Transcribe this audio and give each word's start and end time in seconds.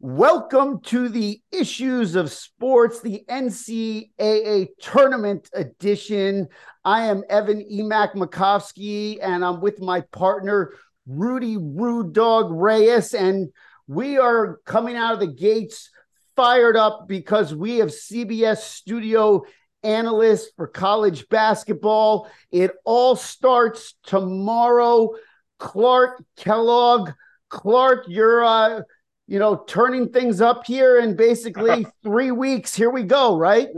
Welcome 0.00 0.80
to 0.82 1.08
the 1.08 1.40
Issues 1.50 2.14
of 2.14 2.30
Sports, 2.30 3.00
the 3.00 3.24
NCAA 3.28 4.68
Tournament 4.80 5.50
Edition. 5.52 6.46
I 6.84 7.06
am 7.06 7.24
Evan 7.28 7.60
E-Mak 7.68 8.14
Makovsky, 8.14 9.18
and 9.20 9.44
I'm 9.44 9.60
with 9.60 9.80
my 9.80 10.02
partner, 10.12 10.72
Rudy 11.08 11.56
Rude 11.56 12.12
Dog 12.12 12.52
Reyes. 12.52 13.12
And 13.12 13.48
we 13.88 14.18
are 14.18 14.60
coming 14.64 14.94
out 14.94 15.14
of 15.14 15.18
the 15.18 15.34
gates 15.34 15.90
fired 16.36 16.76
up 16.76 17.08
because 17.08 17.52
we 17.52 17.78
have 17.78 17.88
CBS 17.88 18.58
studio 18.58 19.42
analysts 19.82 20.52
for 20.54 20.68
college 20.68 21.28
basketball. 21.28 22.30
It 22.52 22.70
all 22.84 23.16
starts 23.16 23.96
tomorrow. 24.04 25.16
Clark 25.58 26.22
Kellogg. 26.36 27.10
Clark, 27.48 28.04
you're 28.08 28.44
uh, 28.44 28.82
you 29.28 29.38
know, 29.38 29.62
turning 29.68 30.08
things 30.08 30.40
up 30.40 30.66
here 30.66 30.98
in 30.98 31.14
basically 31.14 31.86
three 32.02 32.30
weeks. 32.30 32.74
Here 32.74 32.90
we 32.90 33.02
go, 33.02 33.36
right? 33.36 33.68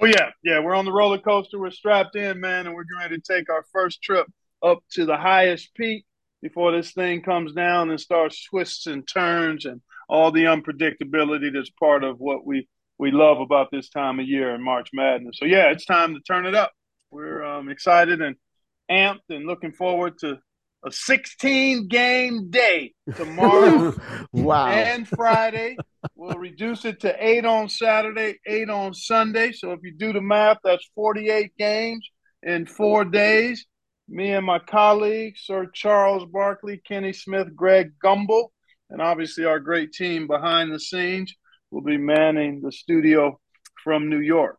Oh 0.00 0.06
yeah, 0.06 0.30
yeah. 0.44 0.60
We're 0.60 0.76
on 0.76 0.84
the 0.84 0.92
roller 0.92 1.18
coaster. 1.18 1.58
We're 1.58 1.70
strapped 1.70 2.14
in, 2.14 2.38
man, 2.40 2.66
and 2.66 2.74
we're 2.74 2.84
going 2.84 3.10
to 3.10 3.18
take 3.20 3.50
our 3.50 3.64
first 3.72 4.00
trip 4.00 4.26
up 4.62 4.78
to 4.92 5.04
the 5.04 5.16
highest 5.16 5.74
peak 5.74 6.06
before 6.40 6.70
this 6.70 6.92
thing 6.92 7.22
comes 7.22 7.52
down 7.52 7.90
and 7.90 8.00
starts 8.00 8.44
twists 8.44 8.86
and 8.86 9.06
turns 9.06 9.64
and 9.64 9.80
all 10.08 10.30
the 10.30 10.44
unpredictability 10.44 11.52
that's 11.52 11.70
part 11.70 12.04
of 12.04 12.20
what 12.20 12.46
we 12.46 12.68
we 12.98 13.10
love 13.10 13.40
about 13.40 13.70
this 13.72 13.90
time 13.90 14.20
of 14.20 14.28
year 14.28 14.54
in 14.54 14.62
March 14.62 14.90
Madness. 14.94 15.36
So 15.38 15.46
yeah, 15.46 15.70
it's 15.70 15.84
time 15.84 16.14
to 16.14 16.20
turn 16.20 16.46
it 16.46 16.54
up. 16.54 16.72
We're 17.10 17.44
um, 17.44 17.68
excited 17.68 18.22
and 18.22 18.36
amped 18.90 19.28
and 19.30 19.46
looking 19.46 19.72
forward 19.72 20.18
to 20.20 20.38
a 20.86 20.92
16 20.92 21.88
game 21.88 22.48
day 22.48 22.94
tomorrow 23.16 23.92
wow. 24.32 24.68
and 24.68 25.06
Friday. 25.08 25.76
We'll 26.14 26.38
reduce 26.38 26.84
it 26.84 27.00
to 27.00 27.14
eight 27.18 27.44
on 27.44 27.68
Saturday, 27.68 28.38
eight 28.46 28.70
on 28.70 28.94
Sunday. 28.94 29.50
So 29.50 29.72
if 29.72 29.80
you 29.82 29.92
do 29.92 30.12
the 30.12 30.20
math, 30.20 30.58
that's 30.62 30.88
48 30.94 31.56
games 31.58 32.08
in 32.42 32.66
four 32.66 33.04
days. 33.04 33.66
Me 34.08 34.32
and 34.32 34.46
my 34.46 34.60
colleagues, 34.60 35.42
Sir 35.44 35.66
Charles 35.74 36.24
Barkley, 36.32 36.80
Kenny 36.86 37.12
Smith, 37.12 37.56
Greg 37.56 37.94
Gumbel, 38.02 38.50
and 38.88 39.02
obviously 39.02 39.44
our 39.44 39.58
great 39.58 39.92
team 39.92 40.28
behind 40.28 40.72
the 40.72 40.78
scenes 40.78 41.34
will 41.72 41.82
be 41.82 41.96
manning 41.96 42.60
the 42.62 42.70
studio 42.70 43.40
from 43.82 44.08
New 44.08 44.20
York 44.20 44.58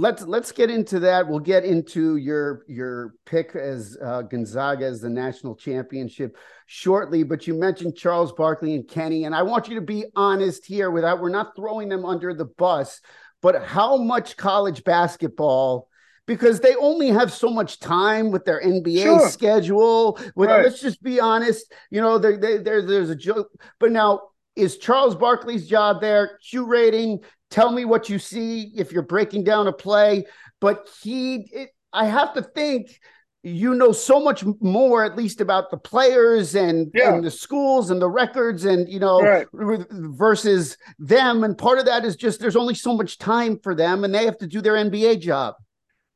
let's 0.00 0.22
let's 0.22 0.50
get 0.50 0.70
into 0.70 0.98
that. 1.00 1.28
We'll 1.28 1.38
get 1.38 1.64
into 1.64 2.16
your 2.16 2.64
your 2.66 3.14
pick 3.26 3.54
as 3.54 3.96
uh, 4.02 4.22
Gonzaga 4.22 4.86
as 4.86 5.00
the 5.00 5.10
national 5.10 5.54
championship 5.54 6.36
shortly. 6.66 7.22
But 7.22 7.46
you 7.46 7.54
mentioned 7.54 7.96
Charles 7.96 8.32
Barkley 8.32 8.74
and 8.74 8.88
Kenny, 8.88 9.24
and 9.24 9.34
I 9.34 9.42
want 9.42 9.68
you 9.68 9.74
to 9.76 9.80
be 9.80 10.06
honest 10.16 10.66
here. 10.66 10.90
Without 10.90 11.20
we're 11.20 11.28
not 11.28 11.54
throwing 11.54 11.88
them 11.88 12.04
under 12.04 12.32
the 12.34 12.46
bus, 12.46 13.00
but 13.42 13.62
how 13.64 13.96
much 13.96 14.36
college 14.36 14.82
basketball? 14.84 15.88
Because 16.26 16.60
they 16.60 16.76
only 16.76 17.08
have 17.08 17.32
so 17.32 17.50
much 17.50 17.80
time 17.80 18.30
with 18.30 18.44
their 18.44 18.62
NBA 18.62 19.02
sure. 19.02 19.28
schedule. 19.28 20.18
With, 20.36 20.48
right. 20.48 20.64
Let's 20.64 20.80
just 20.80 21.02
be 21.02 21.18
honest. 21.18 21.72
You 21.90 22.00
know, 22.00 22.18
there, 22.18 22.36
there, 22.36 22.82
there's 22.82 23.10
a 23.10 23.16
joke. 23.16 23.48
But 23.80 23.90
now, 23.90 24.20
is 24.54 24.78
Charles 24.78 25.16
Barkley's 25.16 25.66
job 25.66 26.00
there 26.00 26.38
curating, 26.52 27.24
tell 27.50 27.72
me 27.72 27.84
what 27.84 28.08
you 28.08 28.18
see 28.18 28.72
if 28.76 28.92
you're 28.92 29.02
breaking 29.02 29.44
down 29.44 29.66
a 29.66 29.72
play. 29.72 30.24
But 30.60 30.88
he, 31.02 31.48
it, 31.52 31.70
I 31.92 32.06
have 32.06 32.34
to 32.34 32.42
think 32.42 32.98
you 33.42 33.74
know 33.74 33.92
so 33.92 34.20
much 34.20 34.44
more 34.60 35.02
at 35.04 35.16
least 35.16 35.40
about 35.40 35.70
the 35.70 35.76
players 35.76 36.54
and, 36.54 36.90
yeah. 36.94 37.14
and 37.14 37.24
the 37.24 37.30
schools 37.30 37.90
and 37.90 38.00
the 38.00 38.08
records 38.08 38.64
and 38.64 38.88
you 38.88 39.00
know 39.00 39.20
right. 39.22 39.46
versus 39.52 40.76
them 40.98 41.42
and 41.42 41.56
part 41.56 41.78
of 41.78 41.86
that 41.86 42.04
is 42.04 42.16
just 42.16 42.40
there's 42.40 42.56
only 42.56 42.74
so 42.74 42.94
much 42.94 43.18
time 43.18 43.58
for 43.62 43.74
them 43.74 44.04
and 44.04 44.14
they 44.14 44.26
have 44.26 44.36
to 44.36 44.46
do 44.46 44.60
their 44.60 44.74
nba 44.74 45.18
job 45.18 45.54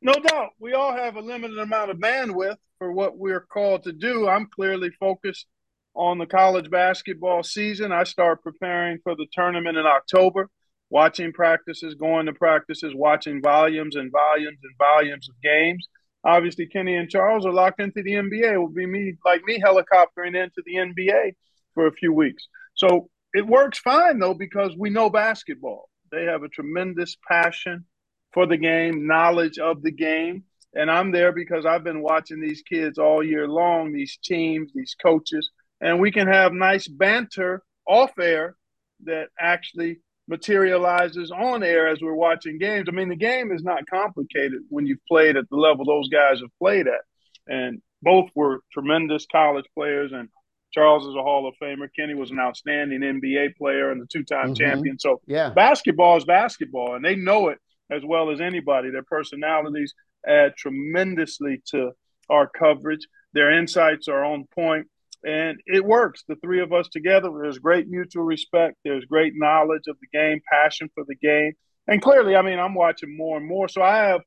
no 0.03 0.13
doubt 0.13 0.51
we 0.59 0.75
all 0.75 0.93
have 0.93 1.17
a 1.17 1.21
limited 1.21 1.59
amount 1.59 1.91
of 1.91 1.97
bandwidth 1.97 2.57
for 2.79 2.93
what 2.93 3.17
we're 3.17 3.41
called 3.41 3.83
to 3.83 3.93
do 3.93 4.29
i'm 4.29 4.47
clearly 4.55 4.91
focused 5.01 5.47
on 5.95 6.19
the 6.19 6.27
college 6.27 6.69
basketball 6.71 7.43
season 7.43 7.91
i 7.91 8.05
start 8.05 8.43
preparing 8.43 8.99
for 9.03 9.17
the 9.17 9.27
tournament 9.33 9.79
in 9.79 9.87
october 9.87 10.51
watching 10.91 11.33
practices, 11.33 11.95
going 11.95 12.27
to 12.27 12.33
practices, 12.33 12.95
watching 12.95 13.43
volumes 13.43 13.97
and 13.97 14.13
volumes 14.13 14.59
and 14.63 14.75
volumes 14.79 15.29
of 15.29 15.35
games. 15.43 15.89
Obviously, 16.25 16.67
Kenny 16.67 16.97
and 16.97 17.11
Charles 17.11 17.45
are 17.45 17.53
locked 17.53 17.81
into 17.81 18.03
the 18.03 18.13
NBA. 18.13 18.53
It 18.53 18.59
will 18.59 18.69
be 18.69 18.87
me, 18.87 19.15
like 19.25 19.43
me, 19.45 19.61
helicoptering 19.61 20.35
into 20.41 20.63
the 20.65 20.77
NBA 20.77 21.35
for 21.75 21.87
a 21.87 21.93
few 21.93 22.13
weeks. 22.13 22.49
So 22.75 23.11
it 23.35 23.47
works 23.47 23.79
fine, 23.79 24.19
though, 24.19 24.35
because 24.35 24.75
we 24.79 24.91
know 24.91 25.11
basketball. 25.11 25.91
They 26.11 26.25
have 26.25 26.43
a 26.43 26.49
tremendous 26.49 27.17
passion 27.29 27.85
for 28.33 28.47
the 28.47 28.57
game, 28.57 29.07
knowledge 29.07 29.59
of 29.59 29.83
the 29.83 29.91
game. 29.91 30.45
And 30.75 30.91
I'm 30.91 31.13
there 31.13 31.33
because 31.33 31.67
I've 31.67 31.85
been 31.85 32.03
watching 32.03 32.41
these 32.41 32.63
kids 32.63 32.99
all 32.99 33.23
year 33.23 33.47
long, 33.47 33.93
these 33.93 34.19
teams, 34.23 34.73
these 34.75 34.97
coaches, 35.01 35.51
and 35.81 36.01
we 36.01 36.11
can 36.11 36.27
have 36.27 36.53
nice 36.53 36.89
banter 36.89 37.63
off 37.87 38.19
air 38.19 38.57
that 39.05 39.29
actually 39.39 39.99
materializes 40.29 41.31
on 41.31 41.63
air 41.63 41.89
as 41.89 42.01
we're 42.01 42.15
watching 42.15 42.59
games. 42.59 42.89
I 42.89 42.93
mean, 42.93 43.09
the 43.09 43.17
game 43.17 43.53
is 43.53 43.63
not 43.63 43.87
complicated 43.89 44.63
when 44.69 44.87
you've 44.87 45.05
played 45.07 45.37
at 45.37 45.49
the 45.51 45.57
level 45.57 45.85
those 45.85 46.09
guys 46.09 46.41
have 46.41 46.51
played 46.59 46.87
at. 46.87 47.03
And 47.47 47.83
both 48.03 48.31
were 48.35 48.61
tremendous 48.73 49.27
college 49.31 49.67
players. 49.75 50.13
And 50.13 50.29
Charles 50.73 51.07
is 51.07 51.15
a 51.15 51.23
Hall 51.23 51.47
of 51.47 51.55
Famer. 51.63 51.89
Kenny 51.95 52.15
was 52.15 52.31
an 52.31 52.41
outstanding 52.41 53.01
NBA 53.01 53.57
player 53.57 53.91
and 53.91 54.01
the 54.01 54.07
two 54.07 54.25
time 54.25 54.55
mm-hmm. 54.55 54.55
champion. 54.55 54.99
So, 54.99 55.21
yeah. 55.27 55.51
basketball 55.51 56.17
is 56.17 56.25
basketball, 56.25 56.95
and 56.95 57.05
they 57.05 57.17
know 57.17 57.49
it 57.49 57.59
as 57.91 58.03
well 58.05 58.31
as 58.31 58.41
anybody. 58.41 58.91
Their 58.91 59.05
personalities 59.05 59.95
add 60.27 60.57
tremendously 60.57 61.63
to 61.71 61.93
our 62.31 62.49
coverage. 62.49 63.07
Their 63.35 63.53
insights 63.53 64.09
are 64.09 64.25
on 64.25 64.47
point 64.55 64.89
and 65.25 65.59
it 65.67 65.85
works. 65.85 66.23
The 66.29 66.37
three 66.37 66.61
of 66.61 66.73
us 66.73 66.89
together, 66.89 67.31
there's 67.41 67.59
great 67.59 67.89
mutual 67.89 68.25
respect. 68.25 68.77
There's 68.85 69.05
great 69.07 69.33
knowledge 69.35 69.85
of 69.89 69.97
the 70.01 70.19
game, 70.19 70.41
passion 70.51 70.91
for 70.95 71.05
the 71.07 71.17
game. 71.17 71.53
And 71.87 72.03
clearly, 72.03 72.37
I 72.37 72.43
mean, 72.43 72.59
I'm 72.59 72.75
watching 72.75 73.17
more 73.17 73.37
and 73.37 73.47
more. 73.47 73.69
So 73.69 73.83
I 73.83 73.97
have 73.97 74.21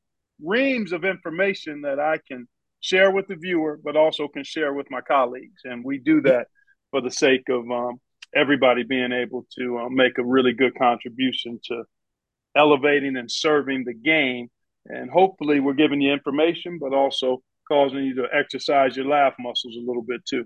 reams 0.44 0.92
of 0.92 1.06
information 1.06 1.82
that 1.82 2.00
I 2.00 2.20
can 2.28 2.48
share 2.80 3.12
with 3.12 3.28
the 3.28 3.36
viewer, 3.36 3.80
but 3.84 3.96
also 3.96 4.28
can 4.28 4.44
share 4.44 4.74
with 4.74 4.90
my 4.90 5.02
colleagues. 5.02 5.62
And 5.64 5.84
we 5.84 5.98
do 6.00 6.22
that 6.22 6.48
for 6.92 7.02
the 7.02 7.12
sake 7.12 7.44
of 7.50 7.70
um, 7.70 8.00
everybody 8.36 8.84
being 8.84 9.12
able 9.12 9.46
to 9.58 9.80
uh, 9.80 9.90
make 9.90 10.18
a 10.18 10.26
really 10.26 10.54
good 10.54 10.78
contribution 10.78 11.60
to 11.66 11.84
elevating 12.56 13.18
and 13.18 13.32
serving 13.32 13.84
the 13.86 13.94
game. 13.94 14.50
And 14.86 15.10
hopefully, 15.10 15.60
we're 15.60 15.74
giving 15.74 16.02
you 16.02 16.14
information, 16.14 16.80
but 16.80 16.94
also 16.94 17.42
causing 17.68 18.00
you 18.00 18.16
to 18.16 18.28
exercise 18.34 18.96
your 18.96 19.06
laugh 19.06 19.34
muscles 19.40 19.76
a 19.76 19.86
little 19.86 20.04
bit 20.04 20.22
too. 20.26 20.46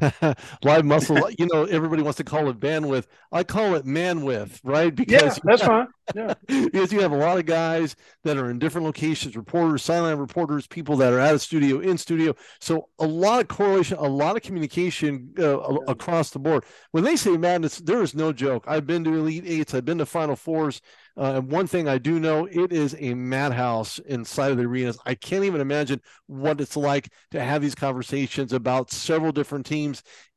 live 0.62 0.84
muscle 0.84 1.30
you 1.38 1.46
know 1.52 1.64
everybody 1.64 2.02
wants 2.02 2.16
to 2.16 2.24
call 2.24 2.48
it 2.48 2.60
bandwidth. 2.60 3.06
I 3.32 3.44
call 3.44 3.74
it 3.74 3.84
manwidth 3.84 4.60
right? 4.64 4.94
Because 5.04 5.36
yeah, 5.38 5.42
that's 5.44 5.62
fine. 5.62 5.86
Yeah. 6.14 6.34
because 6.46 6.92
you 6.92 7.00
have 7.00 7.12
a 7.12 7.16
lot 7.16 7.38
of 7.38 7.46
guys 7.46 7.96
that 8.24 8.36
are 8.36 8.50
in 8.50 8.58
different 8.58 8.84
locations 8.86 9.36
reporters 9.36 9.82
silent 9.82 10.18
reporters 10.18 10.66
people 10.66 10.96
that 10.96 11.12
are 11.12 11.20
out 11.20 11.34
of 11.34 11.40
studio 11.40 11.80
in 11.80 11.98
studio. 11.98 12.34
So 12.60 12.88
a 12.98 13.06
lot 13.06 13.40
of 13.40 13.48
correlation 13.48 13.98
a 13.98 14.08
lot 14.08 14.36
of 14.36 14.42
communication 14.42 15.32
uh, 15.38 15.58
yeah. 15.58 15.78
across 15.88 16.30
the 16.30 16.38
board. 16.38 16.64
When 16.92 17.04
they 17.04 17.16
say 17.16 17.36
madness 17.36 17.78
there 17.78 18.02
is 18.02 18.14
no 18.14 18.32
joke. 18.32 18.64
I've 18.66 18.86
been 18.86 19.04
to 19.04 19.14
elite 19.14 19.44
eights. 19.46 19.74
I've 19.74 19.84
been 19.84 19.98
to 19.98 20.06
final 20.06 20.36
fours. 20.36 20.80
Uh, 21.16 21.34
and 21.36 21.50
one 21.50 21.66
thing 21.66 21.86
I 21.88 21.98
do 21.98 22.18
know, 22.18 22.46
it 22.50 22.72
is 22.72 22.96
a 22.98 23.14
madhouse 23.14 23.98
inside 24.00 24.50
of 24.50 24.56
the 24.56 24.64
arenas. 24.64 24.98
I 25.06 25.14
can't 25.14 25.44
even 25.44 25.60
imagine 25.60 26.00
what 26.26 26.60
it's 26.60 26.76
like 26.76 27.08
to 27.30 27.40
have 27.40 27.62
these 27.62 27.74
conversations 27.74 28.52
about 28.52 28.90
several 28.90 29.30
different 29.30 29.64
teams 29.66 29.83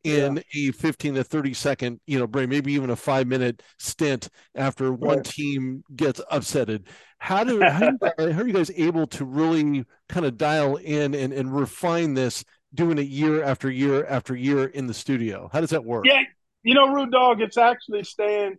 in 0.04 0.42
yeah. 0.54 0.70
a 0.70 0.72
15 0.72 1.16
to 1.16 1.24
30 1.24 1.54
second, 1.54 2.00
you 2.06 2.18
know, 2.18 2.28
break, 2.28 2.50
maybe 2.50 2.74
even 2.74 2.90
a 2.90 2.96
five 2.96 3.28
minute 3.28 3.62
stint 3.78 4.30
after 4.56 4.92
one 4.92 5.24
team 5.24 5.84
gets 5.96 6.22
upsetted. 6.32 6.86
How 7.20 7.44
do, 7.44 7.62
how, 7.62 7.80
do 7.80 7.98
you, 8.02 8.32
how 8.34 8.42
are 8.42 8.48
you 8.48 8.54
guys 8.54 8.72
able 8.76 9.08
to 9.08 9.26
really 9.26 9.86
kind 10.10 10.26
of 10.26 10.38
dial 10.38 10.78
in 10.78 11.14
and, 11.14 11.34
and 11.34 11.56
refine 11.56 12.14
this, 12.14 12.44
doing 12.74 12.98
it 12.98 13.08
year 13.08 13.44
after 13.44 13.70
year 13.70 14.06
after 14.06 14.36
year 14.36 14.66
in 14.66 14.88
the 14.88 14.94
studio? 14.94 15.50
How 15.52 15.62
does 15.62 15.72
that 15.72 15.84
work? 15.84 16.06
Yeah, 16.06 16.22
you 16.64 16.74
know, 16.74 16.90
Rude 16.90 17.12
Dog, 17.12 17.42
it's 17.42 17.58
actually 17.58 18.04
staying 18.04 18.58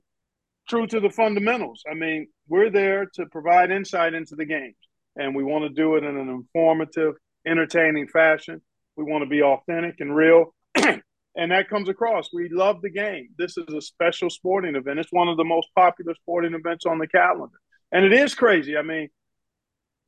true 0.69 0.87
to 0.87 1.01
the 1.01 1.11
fundamentals. 1.11 1.83
I 1.91 1.95
mean, 1.95 2.29
we're 2.49 2.71
there 2.71 3.07
to 3.15 3.27
provide 3.27 3.71
insight 3.71 4.15
into 4.15 4.37
the 4.37 4.45
games, 4.45 4.77
and 5.17 5.35
we 5.35 5.45
want 5.45 5.65
to 5.65 5.69
do 5.69 5.97
it 5.97 6.05
in 6.05 6.17
an 6.17 6.29
informative, 6.29 7.15
entertaining 7.47 8.09
fashion. 8.09 8.61
We 8.97 9.05
want 9.05 9.23
to 9.23 9.29
be 9.29 9.43
authentic 9.43 9.97
and 10.01 10.15
real. 10.15 10.55
and 11.37 11.51
that 11.53 11.69
comes 11.69 11.89
across. 11.89 12.29
We 12.33 12.49
love 12.49 12.83
the 12.83 12.91
game. 12.91 13.31
This 13.39 13.57
is 13.57 13.73
a 13.75 13.81
special 13.81 14.31
sporting 14.31 14.77
event. 14.77 14.99
It's 14.99 15.13
one 15.13 15.29
of 15.29 15.37
the 15.37 15.45
most 15.45 15.69
popular 15.75 16.15
sporting 16.15 16.55
events 16.55 16.87
on 16.87 16.99
the 16.99 17.07
calendar. 17.07 17.59
And 17.93 18.05
it 18.05 18.13
is 18.13 18.35
crazy. 18.35 18.77
I 18.77 18.83
mean, 18.83 19.09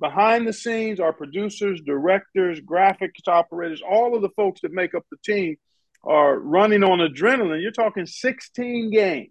behind 0.00 0.46
the 0.46 0.52
scenes, 0.52 1.00
our 1.00 1.12
producers, 1.12 1.80
directors, 1.80 2.60
graphics 2.60 3.28
operators, 3.28 3.82
all 3.88 4.14
of 4.14 4.22
the 4.22 4.30
folks 4.30 4.60
that 4.62 4.72
make 4.72 4.94
up 4.94 5.04
the 5.10 5.18
team 5.24 5.56
are 6.04 6.38
running 6.38 6.82
on 6.82 6.98
adrenaline. 6.98 7.62
You're 7.62 7.72
talking 7.72 8.06
16 8.06 8.90
games 8.90 9.30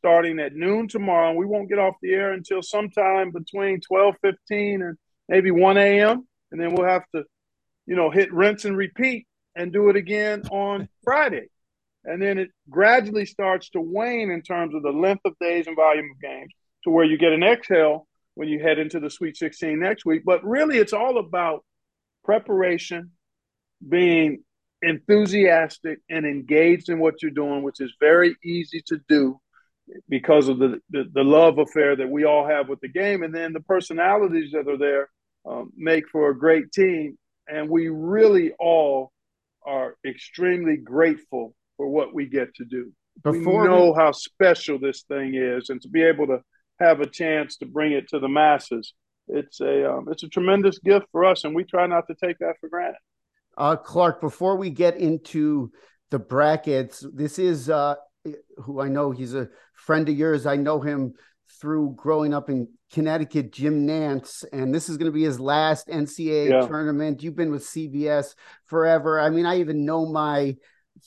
starting 0.00 0.38
at 0.38 0.54
noon 0.54 0.88
tomorrow. 0.88 1.28
And 1.28 1.38
we 1.38 1.46
won't 1.46 1.68
get 1.68 1.78
off 1.78 1.94
the 2.00 2.12
air 2.12 2.32
until 2.32 2.62
sometime 2.62 3.30
between 3.30 3.80
12:15 3.80 4.82
and 4.82 4.96
maybe 5.28 5.50
1 5.50 5.76
a.m. 5.76 6.26
And 6.50 6.60
then 6.60 6.74
we'll 6.74 6.88
have 6.88 7.04
to, 7.14 7.24
you 7.86 7.96
know, 7.96 8.10
hit 8.10 8.32
rinse 8.32 8.64
and 8.64 8.76
repeat 8.76 9.26
and 9.60 9.74
do 9.74 9.90
it 9.90 9.96
again 9.96 10.42
on 10.50 10.88
Friday. 11.04 11.48
And 12.04 12.20
then 12.20 12.38
it 12.38 12.48
gradually 12.70 13.26
starts 13.26 13.68
to 13.70 13.80
wane 13.80 14.30
in 14.30 14.40
terms 14.40 14.74
of 14.74 14.82
the 14.82 14.90
length 14.90 15.20
of 15.26 15.34
days 15.38 15.66
and 15.66 15.76
volume 15.76 16.08
of 16.10 16.20
games 16.20 16.54
to 16.84 16.90
where 16.90 17.04
you 17.04 17.18
get 17.18 17.32
an 17.32 17.42
exhale 17.42 18.06
when 18.36 18.48
you 18.48 18.58
head 18.58 18.78
into 18.78 19.00
the 19.00 19.10
Sweet 19.10 19.36
16 19.36 19.78
next 19.78 20.06
week. 20.06 20.22
But 20.24 20.42
really, 20.44 20.78
it's 20.78 20.94
all 20.94 21.18
about 21.18 21.62
preparation, 22.24 23.10
being 23.86 24.44
enthusiastic 24.80 25.98
and 26.08 26.24
engaged 26.24 26.88
in 26.88 26.98
what 26.98 27.20
you're 27.20 27.30
doing, 27.30 27.62
which 27.62 27.82
is 27.82 27.92
very 28.00 28.36
easy 28.42 28.82
to 28.86 28.98
do 29.10 29.38
because 30.08 30.48
of 30.48 30.58
the, 30.58 30.80
the, 30.88 31.04
the 31.12 31.24
love 31.24 31.58
affair 31.58 31.96
that 31.96 32.08
we 32.08 32.24
all 32.24 32.46
have 32.46 32.70
with 32.70 32.80
the 32.80 32.88
game. 32.88 33.22
And 33.22 33.34
then 33.34 33.52
the 33.52 33.60
personalities 33.60 34.52
that 34.52 34.68
are 34.68 34.78
there 34.78 35.10
um, 35.44 35.70
make 35.76 36.08
for 36.08 36.30
a 36.30 36.38
great 36.38 36.72
team. 36.72 37.18
And 37.46 37.68
we 37.68 37.88
really 37.88 38.52
all 38.58 39.12
are 39.66 39.96
extremely 40.06 40.76
grateful 40.76 41.54
for 41.76 41.88
what 41.88 42.14
we 42.14 42.26
get 42.26 42.54
to 42.56 42.64
do. 42.64 42.92
Before 43.22 43.62
we 43.62 43.68
know 43.68 43.92
we... 43.92 43.96
how 43.96 44.12
special 44.12 44.78
this 44.78 45.02
thing 45.02 45.34
is, 45.34 45.70
and 45.70 45.80
to 45.82 45.88
be 45.88 46.02
able 46.02 46.26
to 46.28 46.40
have 46.78 47.00
a 47.00 47.06
chance 47.06 47.56
to 47.58 47.66
bring 47.66 47.92
it 47.92 48.08
to 48.08 48.18
the 48.18 48.28
masses, 48.28 48.94
it's 49.28 49.60
a 49.60 49.90
um, 49.90 50.08
it's 50.10 50.22
a 50.22 50.28
tremendous 50.28 50.78
gift 50.78 51.06
for 51.12 51.24
us, 51.24 51.44
and 51.44 51.54
we 51.54 51.64
try 51.64 51.86
not 51.86 52.06
to 52.08 52.14
take 52.14 52.38
that 52.38 52.54
for 52.60 52.68
granted. 52.68 52.98
Uh, 53.56 53.76
Clark, 53.76 54.20
before 54.20 54.56
we 54.56 54.70
get 54.70 54.96
into 54.96 55.70
the 56.10 56.18
brackets, 56.18 57.04
this 57.12 57.38
is 57.38 57.68
uh, 57.68 57.94
who 58.56 58.80
I 58.80 58.88
know 58.88 59.10
he's 59.10 59.34
a 59.34 59.48
friend 59.74 60.08
of 60.08 60.16
yours. 60.16 60.46
I 60.46 60.56
know 60.56 60.80
him 60.80 61.14
through 61.60 61.94
growing 61.96 62.34
up 62.34 62.50
in 62.50 62.68
Connecticut, 62.92 63.52
Jim 63.52 63.86
Nantz, 63.86 64.44
and 64.52 64.74
this 64.74 64.88
is 64.88 64.96
going 64.96 65.10
to 65.10 65.12
be 65.12 65.24
his 65.24 65.40
last 65.40 65.88
NCAA 65.88 66.50
yeah. 66.50 66.66
tournament. 66.66 67.22
You've 67.22 67.36
been 67.36 67.50
with 67.50 67.62
CBS 67.62 68.34
forever. 68.66 69.20
I 69.20 69.30
mean, 69.30 69.46
I 69.46 69.60
even 69.60 69.84
know 69.84 70.06
my 70.06 70.56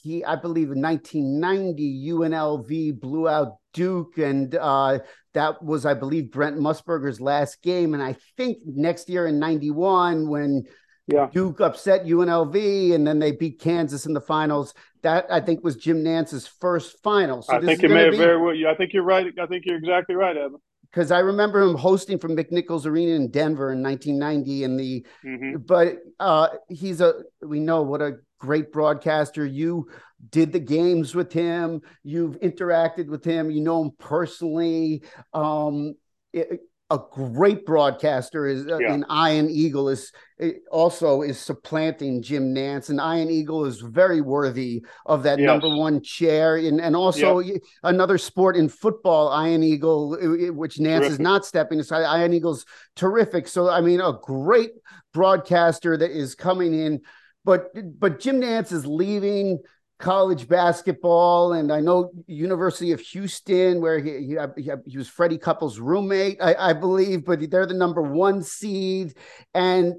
he, 0.02 0.24
I 0.24 0.36
believe, 0.36 0.70
in 0.70 0.80
1990, 0.80 2.08
UNLV 2.10 3.00
blew 3.00 3.28
out 3.28 3.58
Duke, 3.72 4.18
and 4.18 4.54
uh, 4.54 5.00
that 5.34 5.62
was, 5.62 5.86
I 5.86 5.94
believe, 5.94 6.30
Brent 6.30 6.56
Musburger's 6.56 7.20
last 7.20 7.62
game. 7.62 7.94
And 7.94 8.02
I 8.02 8.16
think 8.36 8.58
next 8.64 9.08
year 9.08 9.26
in 9.26 9.38
'91, 9.38 10.28
when 10.28 10.64
yeah. 11.06 11.28
Duke 11.32 11.60
upset 11.60 12.04
UNLV, 12.04 12.94
and 12.94 13.06
then 13.06 13.18
they 13.18 13.32
beat 13.32 13.60
Kansas 13.60 14.06
in 14.06 14.14
the 14.14 14.20
finals. 14.20 14.74
That 15.02 15.26
I 15.30 15.40
think 15.40 15.62
was 15.62 15.76
Jim 15.76 16.02
Nantz's 16.02 16.46
first 16.46 17.02
final. 17.02 17.42
So 17.42 17.54
I 17.54 17.60
think 17.60 17.82
it 17.82 17.90
may 17.90 18.08
be, 18.10 18.16
very 18.16 18.40
well. 18.40 18.54
I 18.70 18.74
think 18.74 18.92
you're 18.92 19.02
right. 19.02 19.26
I 19.40 19.46
think 19.46 19.66
you're 19.66 19.76
exactly 19.76 20.14
right, 20.14 20.36
Evan. 20.36 20.58
Because 20.90 21.10
I 21.10 21.18
remember 21.18 21.60
him 21.60 21.74
hosting 21.74 22.18
from 22.18 22.36
McNichols 22.36 22.86
Arena 22.86 23.12
in 23.16 23.30
Denver 23.30 23.72
in 23.72 23.82
1990, 23.82 24.64
and 24.64 24.80
the. 24.80 25.06
Mm-hmm. 25.24 25.56
But 25.66 25.98
uh, 26.18 26.48
he's 26.68 27.00
a. 27.02 27.14
We 27.42 27.60
know 27.60 27.82
what 27.82 28.00
a 28.00 28.18
great 28.38 28.72
broadcaster. 28.72 29.44
You 29.44 29.88
did 30.30 30.52
the 30.52 30.60
games 30.60 31.14
with 31.14 31.32
him. 31.32 31.82
You've 32.02 32.40
interacted 32.40 33.08
with 33.08 33.24
him. 33.24 33.50
You 33.50 33.60
know 33.60 33.82
him 33.82 33.90
personally. 33.98 35.02
Um, 35.34 35.96
it, 36.32 36.60
a 36.90 36.98
great 37.10 37.64
broadcaster 37.64 38.46
is 38.46 38.66
uh, 38.66 38.78
yeah. 38.78 38.94
in 38.94 39.04
Ian 39.10 39.48
Eagle 39.48 39.88
is 39.88 40.12
eh, 40.38 40.52
also 40.70 41.22
is 41.22 41.38
supplanting 41.38 42.22
Jim 42.22 42.54
Nantz 42.54 42.90
and 42.90 43.00
Ian 43.00 43.30
Eagle 43.30 43.64
is 43.64 43.80
very 43.80 44.20
worthy 44.20 44.84
of 45.06 45.22
that 45.22 45.38
yes. 45.38 45.46
number 45.46 45.74
one 45.74 46.02
chair. 46.02 46.56
And 46.56 46.80
and 46.80 46.94
also 46.94 47.38
yeah. 47.38 47.56
another 47.84 48.18
sport 48.18 48.54
in 48.54 48.68
football, 48.68 49.32
Ian 49.46 49.62
Eagle, 49.62 50.16
eh, 50.20 50.46
eh, 50.46 50.50
which 50.50 50.76
Nantz 50.76 51.00
terrific. 51.00 51.12
is 51.12 51.20
not 51.20 51.46
stepping 51.46 51.80
aside. 51.80 52.20
Ian 52.20 52.34
Eagle's 52.34 52.66
terrific. 52.96 53.48
So 53.48 53.70
I 53.70 53.80
mean, 53.80 54.00
a 54.00 54.12
great 54.22 54.72
broadcaster 55.14 55.96
that 55.96 56.10
is 56.10 56.34
coming 56.34 56.74
in, 56.74 57.00
but 57.46 57.68
but 57.98 58.20
Jim 58.20 58.42
Nantz 58.42 58.72
is 58.72 58.84
leaving 58.84 59.58
college 60.04 60.46
basketball, 60.46 61.54
and 61.54 61.72
I 61.72 61.80
know 61.80 62.10
University 62.26 62.92
of 62.92 63.00
Houston, 63.00 63.80
where 63.80 63.98
he 63.98 64.36
he, 64.56 64.70
he 64.86 64.98
was 64.98 65.08
Freddie 65.08 65.38
Couples' 65.38 65.80
roommate, 65.80 66.36
I, 66.42 66.54
I, 66.54 66.72
believe, 66.74 67.24
but 67.24 67.50
they're 67.50 67.64
the 67.64 67.72
number 67.72 68.02
one 68.02 68.42
seed, 68.42 69.14
and 69.54 69.94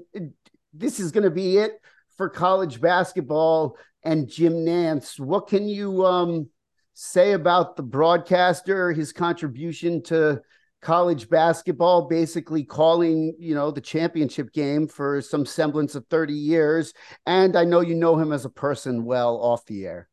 this 0.72 1.00
is 1.00 1.10
going 1.10 1.24
to 1.24 1.30
be 1.30 1.56
it 1.56 1.72
for 2.16 2.28
college 2.28 2.80
basketball 2.80 3.76
and 4.04 4.28
Jim 4.28 4.52
Nantz. 4.52 5.18
What 5.18 5.48
can 5.48 5.68
you 5.68 6.06
um, 6.06 6.50
say 6.94 7.32
about 7.32 7.74
the 7.74 7.82
broadcaster, 7.82 8.92
his 8.92 9.12
contribution 9.12 10.04
to 10.04 10.40
college 10.86 11.28
basketball, 11.28 12.02
basically 12.02 12.62
calling, 12.62 13.34
you 13.40 13.56
know, 13.56 13.72
the 13.72 13.80
championship 13.80 14.52
game 14.52 14.86
for 14.86 15.20
some 15.20 15.44
semblance 15.44 15.96
of 15.96 16.06
30 16.06 16.32
years. 16.32 16.94
And 17.26 17.56
I 17.56 17.64
know 17.64 17.80
you 17.80 17.96
know 17.96 18.16
him 18.16 18.32
as 18.32 18.44
a 18.44 18.50
person 18.50 19.04
well 19.04 19.34
off 19.38 19.66
the 19.66 19.84
air. 19.84 20.08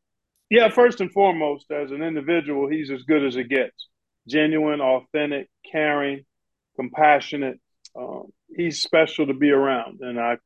Yeah, 0.49 0.69
first 0.69 0.99
and 0.99 1.11
foremost, 1.11 1.69
as 1.69 1.91
an 1.91 2.01
individual, 2.01 2.67
he's 2.67 2.89
as 2.89 3.03
good 3.03 3.23
as 3.23 3.35
it 3.35 3.49
gets. 3.49 3.87
Genuine, 4.27 4.81
authentic, 4.81 5.47
caring, 5.71 6.25
compassionate. 6.75 7.59
Um, 7.95 8.33
he's 8.55 8.81
special 8.81 9.27
to 9.27 9.33
be 9.35 9.51
around. 9.51 9.99
And 10.01 10.19
I 10.19 10.37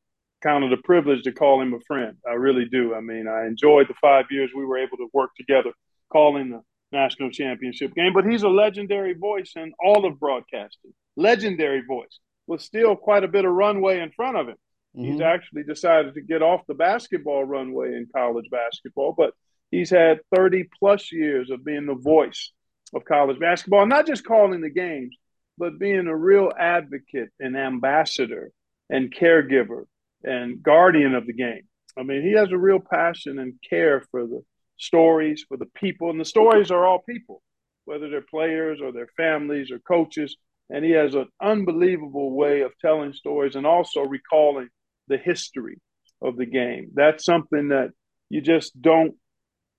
count 0.44 0.66
it 0.66 0.74
a 0.74 0.82
privilege 0.84 1.24
to 1.24 1.32
call 1.32 1.62
him 1.62 1.74
a 1.74 1.80
friend. 1.88 2.18
I 2.30 2.34
really 2.34 2.66
do. 2.70 2.94
I 2.94 3.00
mean, 3.00 3.30
I 3.30 3.46
enjoyed 3.46 3.88
the 3.88 3.96
five 4.02 4.26
years 4.30 4.52
we 4.54 4.66
were 4.66 4.78
able 4.78 4.98
to 4.98 5.08
work 5.14 5.30
together 5.38 5.72
calling 6.12 6.50
the 6.50 6.62
national 6.92 7.32
championship 7.32 7.94
game. 7.94 8.14
But 8.14 8.26
he's 8.26 8.44
a 8.44 8.50
legendary 8.50 9.14
voice 9.14 9.54
in 9.56 9.74
all 9.84 10.06
of 10.06 10.20
broadcasting, 10.20 10.94
legendary 11.16 11.82
voice 11.82 12.20
with 12.48 12.62
still 12.62 12.96
quite 12.96 13.24
a 13.24 13.28
bit 13.28 13.46
of 13.46 13.52
runway 13.52 14.00
in 14.00 14.12
front 14.12 14.38
of 14.38 14.48
him. 14.48 14.56
Mm-hmm. 14.96 15.12
He's 15.12 15.22
actually 15.22 15.64
decided 15.64 16.14
to 16.16 16.22
get 16.22 16.42
off 16.42 16.66
the 16.68 16.74
basketball 16.74 17.44
runway 17.44 17.90
in 17.90 18.08
college 18.16 18.50
basketball, 18.50 19.14
but 19.18 19.34
he's 19.70 19.90
had 19.90 20.20
30 20.36 20.70
plus 20.80 21.12
years 21.12 21.50
of 21.50 21.66
being 21.66 21.86
the 21.86 21.96
voice 21.96 22.52
of 22.96 23.06
college 23.06 23.40
basketball, 23.40 23.86
not 23.86 24.08
just 24.08 24.26
calling 24.26 24.62
the 24.62 24.70
games, 24.70 25.16
but 25.58 25.80
being 25.80 26.08
a 26.08 26.16
real 26.16 26.52
advocate 26.58 27.30
and 27.40 27.58
ambassador 27.58 28.52
and 28.90 29.14
caregiver 29.14 29.84
and 30.24 30.64
guardian 30.64 31.16
of 31.16 31.26
the 31.28 31.34
game. 31.34 31.64
I 31.98 32.04
mean, 32.04 32.22
he 32.22 32.34
has 32.34 32.52
a 32.52 32.58
real 32.58 32.80
passion 32.80 33.40
and 33.40 33.54
care 33.68 34.04
for 34.12 34.26
the 34.26 34.44
stories 34.78 35.46
for 35.48 35.58
the 35.58 35.70
people, 35.76 36.10
and 36.10 36.20
the 36.20 36.26
stories 36.26 36.72
are 36.72 36.86
all 36.86 37.00
people, 37.00 37.42
whether 37.86 38.10
they're 38.10 38.22
players 38.22 38.80
or 38.82 38.92
their 38.92 39.10
families 39.18 39.72
or 39.72 39.80
coaches. 39.80 40.36
And 40.70 40.84
he 40.84 40.92
has 40.92 41.16
an 41.16 41.28
unbelievable 41.42 42.32
way 42.32 42.62
of 42.62 42.78
telling 42.80 43.14
stories 43.14 43.56
and 43.56 43.66
also 43.66 44.02
recalling 44.02 44.68
the 45.08 45.18
history 45.18 45.80
of 46.22 46.36
the 46.36 46.46
game. 46.46 46.92
That's 46.94 47.24
something 47.24 47.70
that 47.70 47.92
you 48.30 48.42
just 48.42 48.80
don't 48.82 49.16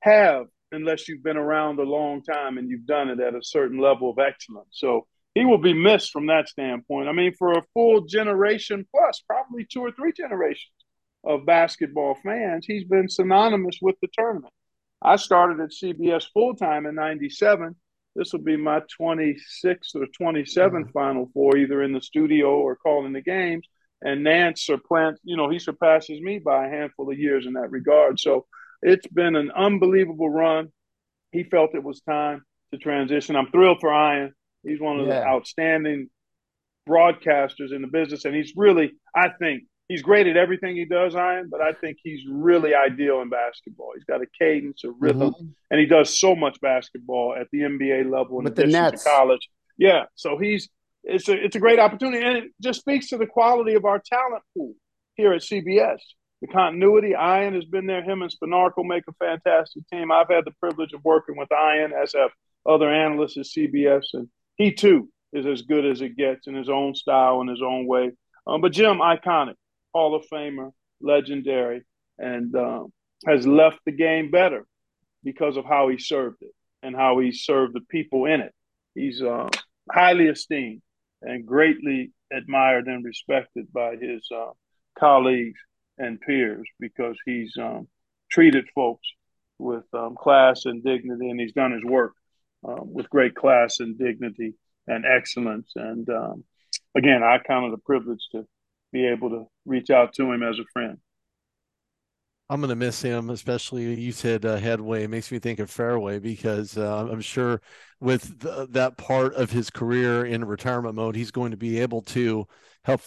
have 0.00 0.46
unless 0.72 1.08
you've 1.08 1.22
been 1.22 1.36
around 1.36 1.78
a 1.78 1.82
long 1.82 2.22
time 2.22 2.58
and 2.58 2.68
you've 2.70 2.86
done 2.86 3.08
it 3.08 3.20
at 3.20 3.34
a 3.34 3.42
certain 3.42 3.78
level 3.78 4.10
of 4.10 4.18
excellence. 4.18 4.68
So 4.72 5.06
he 5.34 5.44
will 5.44 5.58
be 5.58 5.72
missed 5.72 6.10
from 6.10 6.26
that 6.26 6.48
standpoint. 6.48 7.08
I 7.08 7.12
mean, 7.12 7.34
for 7.34 7.52
a 7.52 7.62
full 7.74 8.02
generation 8.02 8.86
plus, 8.94 9.22
probably 9.26 9.66
two 9.70 9.80
or 9.80 9.92
three 9.92 10.12
generations 10.12 10.72
of 11.24 11.46
basketball 11.46 12.16
fans, 12.22 12.66
he's 12.66 12.84
been 12.84 13.08
synonymous 13.08 13.78
with 13.80 13.96
the 14.00 14.08
tournament. 14.12 14.52
I 15.02 15.16
started 15.16 15.60
at 15.60 15.70
CBS 15.70 16.26
full 16.32 16.54
time 16.54 16.86
in 16.86 16.94
'97. 16.94 17.74
This 18.16 18.32
will 18.32 18.40
be 18.40 18.56
my 18.56 18.82
26th 19.00 19.94
or 19.94 20.06
27th 20.20 20.44
mm-hmm. 20.46 20.90
Final 20.90 21.30
Four, 21.32 21.56
either 21.56 21.82
in 21.82 21.92
the 21.92 22.00
studio 22.00 22.58
or 22.58 22.76
calling 22.76 23.12
the 23.12 23.22
games. 23.22 23.66
And 24.02 24.24
Nantz 24.24 24.68
Plant, 24.86 25.18
you 25.22 25.36
know, 25.36 25.48
he 25.48 25.58
surpasses 25.58 26.20
me 26.20 26.38
by 26.38 26.66
a 26.66 26.70
handful 26.70 27.10
of 27.10 27.18
years 27.18 27.46
in 27.46 27.54
that 27.54 27.70
regard. 27.70 28.18
So 28.18 28.46
it's 28.82 29.06
been 29.06 29.36
an 29.36 29.50
unbelievable 29.50 30.30
run. 30.30 30.72
He 31.32 31.44
felt 31.44 31.74
it 31.74 31.82
was 31.82 32.00
time 32.00 32.44
to 32.72 32.78
transition. 32.78 33.36
I'm 33.36 33.50
thrilled 33.50 33.80
for 33.80 33.92
Ian. 33.92 34.34
He's 34.62 34.80
one 34.80 35.00
of 35.00 35.06
yeah. 35.06 35.20
the 35.20 35.26
outstanding 35.26 36.08
broadcasters 36.88 37.72
in 37.72 37.82
the 37.82 37.88
business, 37.88 38.24
and 38.24 38.34
he's 38.34 38.52
really, 38.56 38.92
I 39.14 39.28
think, 39.38 39.64
he's 39.88 40.02
great 40.02 40.26
at 40.26 40.36
everything 40.36 40.76
he 40.76 40.84
does, 40.84 41.14
Ian, 41.14 41.48
but 41.50 41.60
I 41.60 41.72
think 41.72 41.98
he's 42.02 42.20
really 42.28 42.74
ideal 42.74 43.20
in 43.22 43.30
basketball. 43.30 43.92
He's 43.94 44.04
got 44.04 44.22
a 44.22 44.26
cadence, 44.38 44.84
a 44.84 44.90
rhythm, 44.90 45.32
mm-hmm. 45.32 45.46
and 45.70 45.80
he 45.80 45.86
does 45.86 46.18
so 46.18 46.36
much 46.36 46.60
basketball 46.60 47.34
at 47.38 47.48
the 47.50 47.60
NBA 47.60 48.10
level 48.10 48.38
in 48.38 48.44
With 48.44 48.58
addition 48.58 48.84
the 48.84 48.90
to 48.92 48.98
college. 48.98 49.48
Yeah, 49.76 50.04
so 50.14 50.38
he's 50.38 50.68
it's 51.04 51.28
a 51.28 51.44
it's 51.44 51.56
a 51.56 51.60
great 51.60 51.78
opportunity, 51.78 52.24
and 52.24 52.38
it 52.38 52.44
just 52.60 52.80
speaks 52.80 53.08
to 53.08 53.18
the 53.18 53.26
quality 53.26 53.74
of 53.74 53.84
our 53.84 54.00
talent 54.00 54.42
pool 54.56 54.74
here 55.14 55.32
at 55.32 55.42
CBS. 55.42 55.98
The 56.40 56.46
continuity, 56.46 57.10
Ian 57.10 57.54
has 57.54 57.64
been 57.64 57.86
there. 57.86 58.02
Him 58.02 58.22
and 58.22 58.32
Spanarkel 58.32 58.84
make 58.84 59.04
a 59.08 59.12
fantastic 59.14 59.88
team. 59.88 60.12
I've 60.12 60.28
had 60.30 60.44
the 60.44 60.52
privilege 60.60 60.92
of 60.92 61.04
working 61.04 61.36
with 61.36 61.48
Ian, 61.50 61.92
as 61.92 62.12
have 62.12 62.30
other 62.68 62.92
analysts 62.92 63.36
at 63.36 63.44
CBS, 63.44 64.04
and 64.12 64.28
he 64.56 64.72
too 64.72 65.08
is 65.32 65.46
as 65.46 65.62
good 65.62 65.84
as 65.84 66.00
it 66.00 66.16
gets 66.16 66.46
in 66.46 66.54
his 66.54 66.68
own 66.68 66.94
style 66.94 67.40
and 67.40 67.50
his 67.50 67.62
own 67.62 67.86
way. 67.86 68.12
Um, 68.46 68.60
but 68.60 68.72
Jim, 68.72 68.98
iconic. 68.98 69.54
Hall 69.94 70.14
of 70.14 70.24
Famer, 70.32 70.70
legendary, 71.00 71.82
and 72.18 72.54
um, 72.56 72.92
has 73.26 73.46
left 73.46 73.78
the 73.84 73.92
game 73.92 74.30
better 74.30 74.66
because 75.24 75.56
of 75.56 75.64
how 75.64 75.88
he 75.88 75.98
served 75.98 76.38
it. 76.42 76.52
and 76.82 76.94
how 76.94 77.18
he 77.18 77.32
served 77.32 77.74
the 77.74 77.80
people 77.90 78.26
in 78.26 78.40
it. 78.40 78.54
He's 78.94 79.22
uh, 79.22 79.48
highly 79.90 80.26
esteemed 80.26 80.82
and 81.22 81.46
greatly 81.46 82.12
admired 82.32 82.86
and 82.86 83.04
respected 83.04 83.72
by 83.72 83.96
his 83.96 84.26
uh, 84.34 84.50
colleagues 84.98 85.58
and 85.98 86.20
peers 86.20 86.66
because 86.78 87.16
he's 87.26 87.52
um, 87.60 87.88
treated 88.30 88.66
folks 88.74 89.06
with 89.58 89.84
um, 89.92 90.14
class 90.14 90.66
and 90.66 90.84
dignity, 90.84 91.30
and 91.30 91.40
he's 91.40 91.52
done 91.52 91.72
his 91.72 91.84
work 91.84 92.14
um, 92.66 92.92
with 92.92 93.10
great 93.10 93.34
class 93.34 93.80
and 93.80 93.98
dignity 93.98 94.54
and 94.86 95.04
excellence. 95.04 95.72
And 95.74 96.08
um, 96.08 96.44
again, 96.96 97.22
I 97.22 97.38
counted 97.38 97.72
a 97.72 97.78
privilege 97.78 98.24
to 98.32 98.46
be 98.92 99.06
able 99.06 99.30
to 99.30 99.46
reach 99.66 99.90
out 99.90 100.12
to 100.14 100.32
him 100.32 100.42
as 100.42 100.58
a 100.58 100.64
friend. 100.72 100.98
I'm 102.50 102.60
going 102.60 102.70
to 102.70 102.76
miss 102.76 103.02
him, 103.02 103.28
especially 103.28 104.00
you 104.00 104.10
said 104.10 104.46
uh, 104.46 104.56
headway. 104.56 105.04
It 105.04 105.10
makes 105.10 105.30
me 105.30 105.38
think 105.38 105.58
of 105.58 105.70
fairway 105.70 106.18
because 106.18 106.78
uh, 106.78 107.06
I'm 107.10 107.20
sure 107.20 107.60
with 108.00 108.40
the, 108.40 108.66
that 108.70 108.96
part 108.96 109.34
of 109.34 109.50
his 109.50 109.68
career 109.68 110.24
in 110.24 110.44
retirement 110.46 110.94
mode, 110.94 111.14
he's 111.14 111.30
going 111.30 111.50
to 111.50 111.58
be 111.58 111.78
able 111.80 112.00
to 112.02 112.46
help 112.84 113.02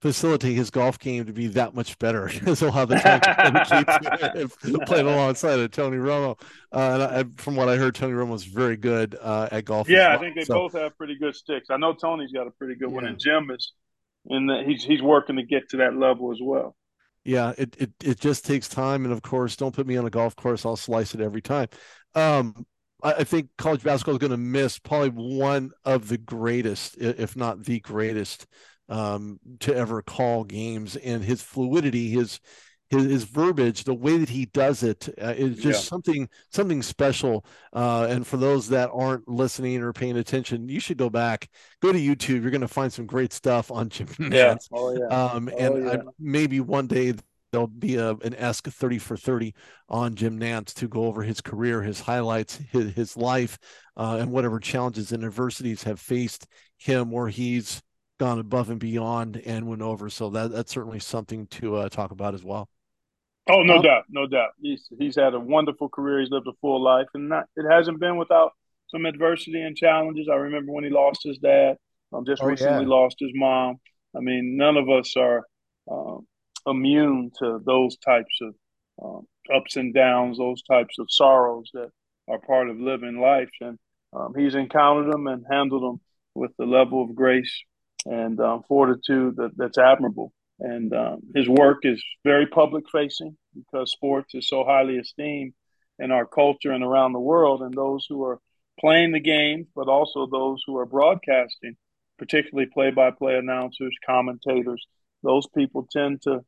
facilitate 0.00 0.56
his 0.56 0.70
golf 0.70 0.98
game 0.98 1.26
to 1.26 1.32
be 1.32 1.46
that 1.48 1.74
much 1.74 1.98
better 1.98 2.26
because 2.32 2.60
he'll 2.60 2.72
have 2.72 2.88
the 2.88 2.96
time 2.96 3.20
to 3.20 4.48
keep 4.64 4.80
playing 4.86 5.06
alongside 5.06 5.58
of 5.58 5.70
Tony 5.70 5.98
Romo. 5.98 6.40
Uh, 6.72 6.78
and 6.78 7.02
I, 7.02 7.24
from 7.36 7.56
what 7.56 7.68
I 7.68 7.76
heard, 7.76 7.94
Tony 7.94 8.14
Romo 8.14 8.30
was 8.30 8.44
very 8.44 8.76
good 8.76 9.16
uh, 9.20 9.48
at 9.52 9.66
golf. 9.66 9.88
Yeah, 9.90 10.08
well. 10.08 10.16
I 10.16 10.20
think 10.20 10.36
they 10.36 10.44
so, 10.44 10.54
both 10.54 10.72
have 10.72 10.96
pretty 10.96 11.16
good 11.16 11.34
sticks. 11.34 11.68
I 11.70 11.76
know 11.76 11.92
Tony's 11.92 12.32
got 12.32 12.46
a 12.46 12.50
pretty 12.50 12.76
good 12.76 12.88
yeah. 12.88 12.94
one, 12.94 13.04
and 13.04 13.18
Jim 13.18 13.50
is, 13.50 13.72
and 14.26 14.50
he's 14.68 14.84
he's 14.84 15.02
working 15.02 15.36
to 15.36 15.42
get 15.42 15.70
to 15.70 15.78
that 15.78 15.96
level 15.96 16.32
as 16.32 16.38
well. 16.42 16.76
Yeah, 17.24 17.52
it, 17.58 17.76
it 17.78 17.92
it 18.02 18.20
just 18.20 18.46
takes 18.46 18.68
time, 18.68 19.04
and 19.04 19.12
of 19.12 19.22
course, 19.22 19.56
don't 19.56 19.74
put 19.74 19.86
me 19.86 19.96
on 19.96 20.06
a 20.06 20.10
golf 20.10 20.36
course; 20.36 20.64
I'll 20.64 20.76
slice 20.76 21.14
it 21.14 21.20
every 21.20 21.42
time. 21.42 21.68
Um, 22.14 22.66
I, 23.02 23.12
I 23.12 23.24
think 23.24 23.50
college 23.58 23.82
basketball 23.82 24.14
is 24.14 24.18
going 24.18 24.30
to 24.30 24.36
miss 24.36 24.78
probably 24.78 25.10
one 25.10 25.70
of 25.84 26.08
the 26.08 26.18
greatest, 26.18 26.96
if 26.98 27.36
not 27.36 27.64
the 27.64 27.80
greatest, 27.80 28.46
um, 28.88 29.38
to 29.60 29.74
ever 29.74 30.02
call 30.02 30.44
games, 30.44 30.96
and 30.96 31.22
his 31.22 31.42
fluidity, 31.42 32.10
his 32.10 32.40
his, 32.90 33.04
his 33.04 33.24
verbiage, 33.24 33.84
the 33.84 33.94
way 33.94 34.18
that 34.18 34.28
he 34.28 34.46
does 34.46 34.82
it, 34.82 35.08
uh, 35.22 35.34
is 35.36 35.56
just 35.56 35.84
yeah. 35.84 35.88
something 35.88 36.28
something 36.50 36.82
special. 36.82 37.46
Uh, 37.72 38.06
and 38.10 38.26
for 38.26 38.36
those 38.36 38.68
that 38.68 38.90
aren't 38.92 39.28
listening 39.28 39.80
or 39.82 39.92
paying 39.92 40.18
attention, 40.18 40.68
you 40.68 40.80
should 40.80 40.98
go 40.98 41.08
back, 41.08 41.48
go 41.80 41.92
to 41.92 41.98
YouTube. 41.98 42.42
You're 42.42 42.50
going 42.50 42.60
to 42.60 42.68
find 42.68 42.92
some 42.92 43.06
great 43.06 43.32
stuff 43.32 43.70
on 43.70 43.88
Jim 43.88 44.08
Nantz. 44.08 44.32
Yeah. 44.32 44.56
Oh, 44.72 44.96
yeah. 44.96 45.06
Um, 45.06 45.50
oh, 45.52 45.56
and 45.56 45.86
yeah. 45.86 45.92
I, 45.92 45.98
maybe 46.18 46.60
one 46.60 46.88
day 46.88 47.14
there'll 47.52 47.68
be 47.68 47.96
a, 47.96 48.10
an 48.10 48.34
Ask 48.34 48.68
30 48.68 48.98
for 48.98 49.16
30 49.16 49.54
on 49.88 50.14
Jim 50.14 50.38
Nantz 50.38 50.74
to 50.74 50.88
go 50.88 51.04
over 51.04 51.22
his 51.22 51.40
career, 51.40 51.82
his 51.82 52.00
highlights, 52.00 52.56
his, 52.70 52.92
his 52.94 53.16
life, 53.16 53.58
uh, 53.96 54.18
and 54.20 54.30
whatever 54.30 54.58
challenges 54.58 55.12
and 55.12 55.24
adversities 55.24 55.82
have 55.84 56.00
faced 56.00 56.46
him 56.78 57.10
where 57.10 57.28
he's 57.28 57.82
gone 58.18 58.38
above 58.38 58.70
and 58.70 58.80
beyond 58.80 59.40
and 59.46 59.66
went 59.66 59.82
over. 59.82 60.10
So 60.10 60.30
that, 60.30 60.52
that's 60.52 60.72
certainly 60.72 61.00
something 61.00 61.46
to 61.48 61.76
uh, 61.76 61.88
talk 61.88 62.10
about 62.10 62.34
as 62.34 62.44
well. 62.44 62.68
Oh, 63.48 63.62
no 63.62 63.82
doubt, 63.82 64.04
no 64.08 64.26
doubt. 64.26 64.50
He's 64.60 64.86
he's 64.98 65.16
had 65.16 65.34
a 65.34 65.40
wonderful 65.40 65.88
career. 65.88 66.20
He's 66.20 66.30
lived 66.30 66.46
a 66.46 66.52
full 66.60 66.82
life, 66.82 67.08
and 67.14 67.28
not 67.28 67.46
it 67.56 67.64
hasn't 67.68 67.98
been 67.98 68.16
without 68.16 68.52
some 68.88 69.06
adversity 69.06 69.60
and 69.60 69.76
challenges. 69.76 70.28
I 70.30 70.36
remember 70.36 70.72
when 70.72 70.84
he 70.84 70.90
lost 70.90 71.22
his 71.24 71.38
dad. 71.38 71.76
Um, 72.12 72.24
just 72.26 72.42
oh, 72.42 72.46
recently 72.46 72.84
yeah. 72.84 72.90
lost 72.90 73.16
his 73.18 73.30
mom. 73.34 73.76
I 74.16 74.20
mean, 74.20 74.56
none 74.56 74.76
of 74.76 74.88
us 74.88 75.14
are 75.16 75.44
um, 75.90 76.26
immune 76.66 77.30
to 77.38 77.60
those 77.64 77.96
types 77.98 78.38
of 78.42 78.54
um, 79.02 79.26
ups 79.54 79.76
and 79.76 79.94
downs, 79.94 80.38
those 80.38 80.62
types 80.62 80.98
of 80.98 81.06
sorrows 81.08 81.70
that 81.72 81.90
are 82.28 82.40
part 82.40 82.68
of 82.68 82.78
living 82.78 83.20
life. 83.20 83.50
And 83.60 83.78
um, 84.12 84.34
he's 84.36 84.54
encountered 84.54 85.12
them 85.12 85.26
and 85.26 85.44
handled 85.50 85.82
them 85.82 86.00
with 86.34 86.52
the 86.58 86.66
level 86.66 87.02
of 87.04 87.14
grace 87.14 87.62
and 88.06 88.40
um, 88.40 88.62
fortitude 88.66 89.36
that, 89.36 89.52
that's 89.56 89.78
admirable. 89.78 90.32
And 90.60 90.92
um, 90.94 91.20
his 91.34 91.48
work 91.48 91.78
is 91.84 92.02
very 92.24 92.46
public 92.46 92.84
facing 92.90 93.36
because 93.54 93.90
sports 93.90 94.34
is 94.34 94.46
so 94.46 94.64
highly 94.64 94.96
esteemed 94.96 95.54
in 95.98 96.10
our 96.10 96.26
culture 96.26 96.72
and 96.72 96.84
around 96.84 97.12
the 97.12 97.20
world. 97.20 97.62
And 97.62 97.74
those 97.74 98.06
who 98.08 98.22
are 98.24 98.38
playing 98.78 99.12
the 99.12 99.20
game, 99.20 99.66
but 99.74 99.88
also 99.88 100.26
those 100.26 100.62
who 100.66 100.76
are 100.76 100.86
broadcasting, 100.86 101.76
particularly 102.18 102.68
play 102.72 102.90
by 102.90 103.10
play 103.10 103.36
announcers, 103.36 103.94
commentators, 104.04 104.86
those 105.22 105.46
people 105.48 105.88
tend 105.90 106.22
to 106.22 106.40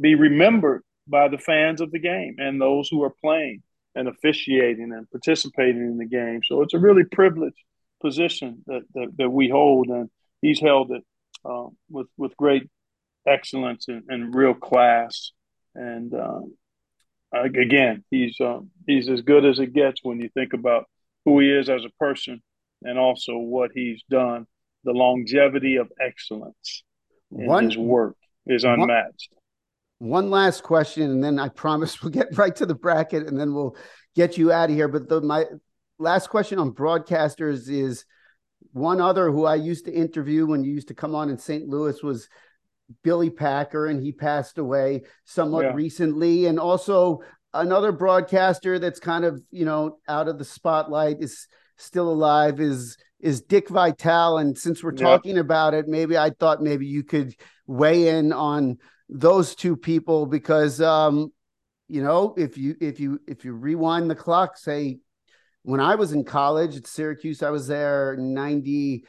be 0.00 0.14
remembered 0.14 0.82
by 1.06 1.28
the 1.28 1.38
fans 1.38 1.80
of 1.80 1.90
the 1.90 1.98
game 1.98 2.36
and 2.38 2.60
those 2.60 2.88
who 2.88 3.02
are 3.02 3.14
playing 3.20 3.62
and 3.96 4.06
officiating 4.06 4.92
and 4.92 5.10
participating 5.10 5.82
in 5.82 5.98
the 5.98 6.06
game. 6.06 6.40
So 6.44 6.62
it's 6.62 6.74
a 6.74 6.78
really 6.78 7.04
privileged 7.04 7.56
position 8.00 8.62
that, 8.66 8.82
that, 8.94 9.08
that 9.18 9.30
we 9.30 9.48
hold. 9.48 9.88
And 9.88 10.08
he's 10.40 10.60
held 10.60 10.92
it 10.92 11.02
uh, 11.44 11.66
with, 11.88 12.06
with 12.16 12.36
great 12.36 12.68
excellence 13.26 13.86
and, 13.88 14.04
and 14.08 14.34
real 14.34 14.54
class. 14.54 15.32
And 15.74 16.12
um, 16.14 16.54
again, 17.32 18.04
he's 18.10 18.36
um, 18.40 18.70
he's 18.86 19.08
as 19.08 19.22
good 19.22 19.44
as 19.44 19.58
it 19.58 19.72
gets 19.72 20.00
when 20.02 20.20
you 20.20 20.28
think 20.34 20.52
about 20.52 20.84
who 21.24 21.40
he 21.40 21.48
is 21.48 21.68
as 21.68 21.84
a 21.84 21.90
person 21.98 22.42
and 22.82 22.98
also 22.98 23.36
what 23.36 23.70
he's 23.74 24.02
done. 24.08 24.46
The 24.84 24.92
longevity 24.92 25.76
of 25.76 25.92
excellence 26.00 26.84
in 27.30 27.46
one, 27.46 27.64
his 27.64 27.76
work 27.76 28.16
is 28.46 28.64
unmatched. 28.64 29.28
One, 29.98 30.10
one, 30.10 30.30
last 30.30 30.62
question, 30.62 31.10
and 31.10 31.22
then 31.22 31.38
I 31.38 31.48
promise 31.48 32.02
we'll 32.02 32.10
get 32.10 32.36
right 32.38 32.54
to 32.56 32.66
the 32.66 32.74
bracket, 32.74 33.26
and 33.26 33.38
then 33.38 33.52
we'll 33.54 33.76
get 34.16 34.38
you 34.38 34.50
out 34.52 34.70
of 34.70 34.76
here. 34.76 34.88
But 34.88 35.08
the, 35.08 35.20
my 35.20 35.44
last 35.98 36.30
question 36.30 36.58
on 36.58 36.72
broadcasters 36.72 37.68
is 37.68 38.06
one 38.72 39.00
other 39.00 39.30
who 39.30 39.44
I 39.44 39.56
used 39.56 39.84
to 39.84 39.92
interview 39.92 40.46
when 40.46 40.64
you 40.64 40.72
used 40.72 40.88
to 40.88 40.94
come 40.94 41.14
on 41.14 41.28
in 41.28 41.38
St. 41.38 41.68
Louis 41.68 42.02
was 42.02 42.28
Billy 43.02 43.30
Packer, 43.30 43.86
and 43.86 44.02
he 44.02 44.12
passed 44.12 44.58
away 44.58 45.02
somewhat 45.24 45.64
yeah. 45.66 45.72
recently. 45.72 46.46
And 46.46 46.58
also 46.58 47.20
another 47.52 47.92
broadcaster 47.92 48.78
that's 48.78 49.00
kind 49.00 49.24
of 49.24 49.42
you 49.50 49.64
know 49.64 49.98
out 50.08 50.28
of 50.28 50.38
the 50.38 50.44
spotlight 50.44 51.16
is 51.20 51.46
still 51.76 52.10
alive 52.10 52.60
is 52.60 52.96
is 53.20 53.42
Dick 53.42 53.68
Vitale. 53.68 54.38
And 54.38 54.56
since 54.56 54.82
we're 54.82 54.92
talking 54.92 55.38
about 55.38 55.74
it, 55.74 55.88
maybe 55.88 56.16
I 56.16 56.30
thought 56.30 56.62
maybe 56.62 56.86
you 56.86 57.02
could 57.02 57.34
weigh 57.66 58.08
in 58.08 58.32
on 58.32 58.78
those 59.08 59.54
two 59.54 59.76
people 59.76 60.26
because 60.26 60.80
um, 60.80 61.32
you 61.88 62.02
know 62.02 62.34
if 62.36 62.56
you 62.56 62.76
if 62.80 63.00
you 63.00 63.20
if 63.26 63.44
you 63.44 63.52
rewind 63.52 64.10
the 64.10 64.14
clock, 64.14 64.56
say 64.56 64.98
when 65.62 65.80
I 65.80 65.94
was 65.96 66.12
in 66.12 66.24
college 66.24 66.76
at 66.76 66.86
Syracuse, 66.86 67.42
I 67.42 67.50
was 67.50 67.66
there 67.66 68.16
90 68.18 69.04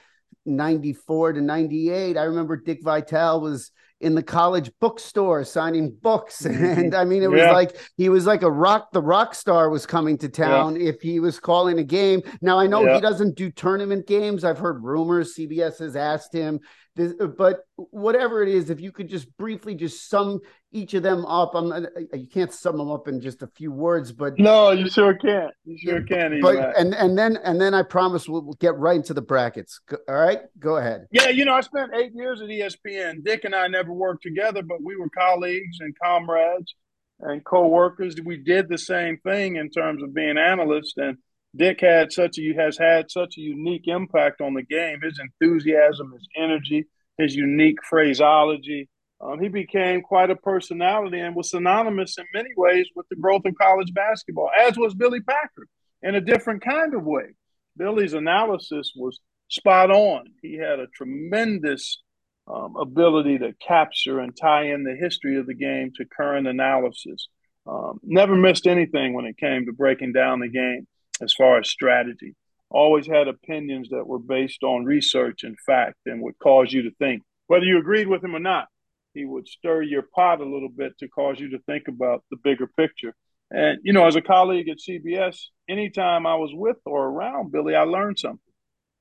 94 0.46 1.34
to 1.34 1.42
98 1.42 2.18
i 2.18 2.24
remember 2.24 2.58
dick 2.58 2.80
vitale 2.84 3.42
was 3.42 3.72
in 4.00 4.16
the 4.16 4.24
college 4.24 4.72
bookstore 4.80 5.44
signing 5.44 5.96
books 6.02 6.46
and 6.46 6.96
i 6.96 7.06
mean 7.06 7.22
it 7.22 7.30
was 7.30 7.40
yeah. 7.40 7.52
like 7.52 7.78
he 7.98 8.10
was 8.10 8.26
like 8.26 8.42
a 8.42 8.52
rock 8.52 8.92
the 8.92 9.02
rock 9.02 9.36
star 9.36 9.70
was 9.70 9.86
coming 9.86 10.18
to 10.18 10.28
town 10.28 10.76
yeah. 10.76 10.90
if 10.90 11.02
he 11.02 11.20
was 11.20 11.40
calling 11.40 11.78
a 11.80 11.84
game 11.84 12.22
now 12.42 12.58
i 12.58 12.66
know 12.66 12.84
yeah. 12.84 12.96
he 12.96 13.02
doesn't 13.02 13.36
do 13.36 13.52
tournament 13.52 14.08
games 14.08 14.44
i've 14.44 14.58
heard 14.58 14.84
rumors 14.84 15.36
cbs 15.36 15.78
has 15.80 15.96
asked 15.96 16.34
him 16.34 16.60
this, 16.96 17.14
but 17.38 17.62
whatever 17.76 18.44
it 18.44 18.50
is, 18.50 18.70
if 18.70 18.82
you 18.82 18.92
could 18.92 19.08
just 19.08 19.36
briefly 19.38 19.76
just 19.76 20.10
sum 20.10 20.40
each 20.72 20.94
of 20.94 21.04
them 21.04 21.26
up, 21.26 21.54
I'm 21.56 21.72
uh, 21.72 21.82
you 22.14 22.28
can't 22.28 22.54
sum 22.54 22.78
them 22.78 22.90
up 22.90 23.08
in 23.08 23.20
just 23.20 23.42
a 23.42 23.48
few 23.48 23.72
words, 23.72 24.12
but 24.12 24.40
no, 24.40 24.72
you 24.72 24.90
sure 24.90 25.14
can't. 25.14 25.54
You 25.66 25.78
sure 25.78 26.02
can. 26.04 26.40
But 26.42 26.78
and 26.78 26.94
and 26.96 27.18
then 27.18 27.38
and 27.38 27.60
then 27.60 27.74
I 27.74 27.84
promise 27.84 28.28
we'll, 28.28 28.44
we'll 28.44 28.54
get 28.56 28.78
right 28.78 28.96
into 28.96 29.14
the 29.14 29.22
brackets. 29.22 29.80
All 30.08 30.16
right, 30.16 30.42
go 30.60 30.78
ahead. 30.78 31.08
Yeah, 31.12 31.30
you 31.30 31.46
know 31.46 31.54
I 31.54 31.62
spent 31.62 31.92
eight 31.94 32.14
years 32.14 32.42
at 32.42 32.48
ESPN. 32.48 33.24
Dick 33.24 33.44
and 33.44 33.56
I 33.56 33.68
never 33.68 33.92
worked 33.92 34.24
together, 34.24 34.62
but 34.64 34.82
we 34.82 34.96
were 34.96 35.10
colleagues 35.10 35.78
and 35.80 35.98
comrades 35.98 36.74
and 37.20 37.44
co-workers. 37.44 38.16
We 38.24 38.38
did 38.38 38.70
the 38.70 38.78
same 38.78 39.18
thing 39.18 39.58
in 39.58 39.70
terms 39.70 40.02
of 40.02 40.14
being 40.14 40.38
analysts 40.38 40.94
and 40.98 41.18
Dick 41.56 41.82
had 41.82 42.12
such 42.14 42.38
a 42.40 42.54
has 42.56 42.78
had 42.78 43.12
such 43.12 43.38
a 43.38 43.42
unique 43.42 43.88
impact 43.88 44.42
on 44.42 44.54
the 44.54 44.64
game. 44.64 45.02
His 45.02 45.20
enthusiasm, 45.20 46.14
his 46.14 46.28
energy, 46.38 46.86
his 47.18 47.36
unique 47.36 47.80
phraseology. 47.90 48.90
Um, 49.22 49.40
he 49.40 49.50
became 49.50 50.02
quite 50.02 50.32
a 50.32 50.36
personality 50.36 51.20
and 51.20 51.36
was 51.36 51.52
synonymous 51.52 52.18
in 52.18 52.26
many 52.34 52.50
ways 52.58 52.88
with 52.96 53.08
the 53.10 53.16
growth 53.16 53.44
of 53.46 53.54
college 53.56 53.94
basketball, 53.94 54.50
as 54.60 54.78
was 54.78 54.96
Billy 54.96 55.22
Packer 55.22 55.68
in 56.02 56.16
a 56.16 56.22
different 56.22 56.64
kind 56.64 56.96
of 56.96 57.04
way. 57.04 57.36
Billy's 57.78 58.14
analysis 58.14 58.92
was 58.96 59.20
spot 59.50 59.92
on. 59.92 60.26
He 60.42 60.58
had 60.58 60.80
a 60.80 60.88
tremendous 60.96 62.02
um, 62.48 62.76
ability 62.76 63.38
to 63.40 63.54
capture 63.66 64.20
and 64.20 64.36
tie 64.36 64.66
in 64.66 64.84
the 64.84 64.96
history 64.96 65.38
of 65.38 65.46
the 65.46 65.54
game 65.54 65.92
to 65.96 66.06
current 66.06 66.48
analysis. 66.48 67.28
Um, 67.68 68.00
never 68.04 68.36
missed 68.36 68.66
anything 68.66 69.14
when 69.14 69.26
it 69.26 69.38
came 69.38 69.66
to 69.66 69.74
breaking 69.74 70.14
down 70.14 70.40
the 70.40 70.50
game 70.50 70.88
as 71.22 71.34
far 71.34 71.60
as 71.60 71.70
strategy. 71.70 72.36
Always 72.70 73.06
had 73.06 73.28
opinions 73.28 73.90
that 73.90 74.08
were 74.08 74.20
based 74.20 74.64
on 74.64 74.86
research 74.86 75.44
and 75.44 75.56
fact 75.66 75.98
and 76.06 76.22
would 76.22 76.40
cause 76.40 76.74
you 76.74 76.84
to 76.84 76.92
think. 76.98 77.22
Whether 77.48 77.66
you 77.66 77.78
agreed 77.78 78.08
with 78.08 78.24
him 78.24 78.36
or 78.36 78.40
not, 78.40 78.68
he 79.14 79.26
would 79.26 79.48
stir 79.48 79.82
your 79.82 80.04
pot 80.04 80.42
a 80.42 80.46
little 80.46 80.70
bit 80.70 80.98
to 81.00 81.08
cause 81.08 81.40
you 81.40 81.50
to 81.52 81.60
think 81.60 81.88
about 81.88 82.24
the 82.32 82.38
bigger 82.44 82.68
picture. 82.68 83.14
And, 83.50 83.80
you 83.84 83.92
know, 83.92 84.06
as 84.06 84.16
a 84.16 84.22
colleague 84.22 84.70
at 84.70 84.78
CBS, 84.78 85.38
anytime 85.68 86.26
I 86.26 86.36
was 86.36 86.52
with 86.54 86.78
or 86.86 87.06
around 87.08 87.52
Billy, 87.52 87.76
I 87.76 87.84
learned 87.84 88.20
something. 88.20 88.40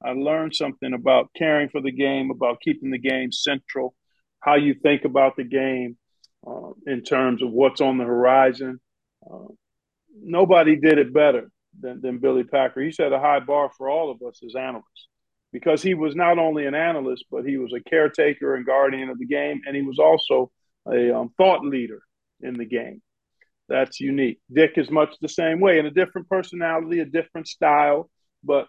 I 0.02 0.12
learned 0.12 0.56
something 0.56 0.92
about 0.92 1.30
caring 1.36 1.68
for 1.68 1.80
the 1.80 1.92
game, 1.92 2.30
about 2.30 2.60
keeping 2.60 2.90
the 2.90 2.98
game 2.98 3.30
central, 3.30 3.94
how 4.40 4.56
you 4.56 4.74
think 4.74 5.04
about 5.04 5.36
the 5.36 5.44
game 5.44 5.98
uh, 6.46 6.70
in 6.86 7.02
terms 7.02 7.42
of 7.42 7.52
what's 7.52 7.80
on 7.80 7.98
the 7.98 8.04
horizon. 8.04 8.80
Uh, 9.30 9.48
nobody 10.20 10.76
did 10.76 10.98
it 10.98 11.12
better 11.12 11.50
than, 11.78 12.00
than 12.00 12.18
Billy 12.18 12.44
Packer. 12.44 12.80
He 12.80 12.90
set 12.90 13.12
a 13.12 13.20
high 13.20 13.40
bar 13.40 13.70
for 13.76 13.88
all 13.88 14.10
of 14.10 14.20
us 14.26 14.40
as 14.44 14.56
analysts 14.56 15.09
because 15.52 15.82
he 15.82 15.94
was 15.94 16.14
not 16.14 16.38
only 16.38 16.66
an 16.66 16.74
analyst, 16.74 17.24
but 17.30 17.44
he 17.44 17.56
was 17.56 17.72
a 17.72 17.88
caretaker 17.88 18.54
and 18.54 18.66
guardian 18.66 19.08
of 19.08 19.18
the 19.18 19.26
game, 19.26 19.60
and 19.66 19.74
he 19.74 19.82
was 19.82 19.98
also 19.98 20.50
a 20.90 21.14
um, 21.14 21.30
thought 21.36 21.64
leader 21.64 22.02
in 22.40 22.54
the 22.54 22.64
game. 22.64 23.02
That's 23.68 24.00
unique. 24.00 24.40
Dick 24.52 24.72
is 24.76 24.90
much 24.90 25.14
the 25.20 25.28
same 25.28 25.60
way, 25.60 25.78
in 25.78 25.86
a 25.86 25.90
different 25.90 26.28
personality, 26.28 27.00
a 27.00 27.04
different 27.04 27.46
style, 27.46 28.10
but 28.42 28.66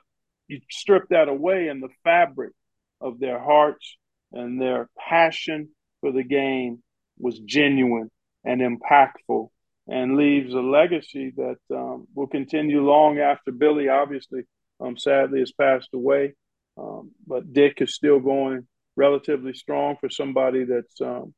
you 0.47 0.59
strip 0.69 1.09
that 1.09 1.29
away, 1.29 1.67
and 1.67 1.81
the 1.81 1.89
fabric 2.03 2.53
of 2.99 3.19
their 3.19 3.39
hearts 3.39 3.97
and 4.31 4.61
their 4.61 4.89
passion 4.97 5.69
for 6.01 6.11
the 6.11 6.23
game 6.23 6.83
was 7.17 7.39
genuine 7.39 8.09
and 8.43 8.61
impactful 8.61 9.49
and 9.87 10.17
leaves 10.17 10.53
a 10.53 10.59
legacy 10.59 11.33
that 11.35 11.57
um, 11.75 12.07
will 12.15 12.27
continue 12.27 12.83
long 12.83 13.19
after 13.19 13.51
Billy, 13.51 13.89
obviously, 13.89 14.43
um, 14.79 14.97
sadly, 14.97 15.39
has 15.39 15.51
passed 15.51 15.89
away. 15.93 16.33
Um, 16.77 17.11
but 17.27 17.53
Dick 17.53 17.81
is 17.81 17.95
still 17.95 18.19
going 18.19 18.67
relatively 18.95 19.53
strong 19.53 19.97
for 19.99 20.09
somebody 20.09 20.65
that's 20.65 20.99
um, 21.01 21.33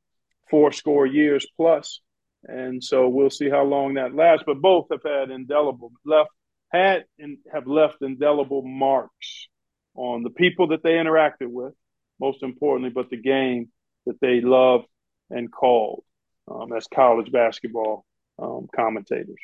four 0.50 0.72
score 0.72 1.06
years 1.06 1.46
plus. 1.58 2.02
And 2.46 2.84
so 2.84 3.08
we'll 3.08 3.30
see 3.30 3.50
how 3.50 3.63
long 3.63 3.94
that 3.96 4.16
lasts. 4.16 4.44
But 4.46 4.62
both 4.62 4.88
have 4.92 5.04
had 5.04 5.32
indelible 5.32 5.92
left 6.06 6.30
had 6.72 7.06
and 7.20 7.38
have 7.54 7.68
left 7.68 8.02
indelible 8.02 8.63
marks 8.63 9.48
on 9.96 10.24
the 10.24 10.32
people 10.32 10.68
that 10.68 10.84
they 10.84 10.94
interacted 10.94 11.48
with, 11.48 11.74
most 12.20 12.42
importantly, 12.42 12.90
but 12.90 13.10
the 13.10 13.22
game 13.22 13.70
that 14.06 14.20
they 14.20 14.42
loved 14.42 14.88
and 15.30 15.52
called 15.52 16.04
um, 16.52 16.74
as 16.74 16.88
college 16.94 17.32
basketball 17.32 18.06
um, 18.40 18.68
commentators. 18.75 19.36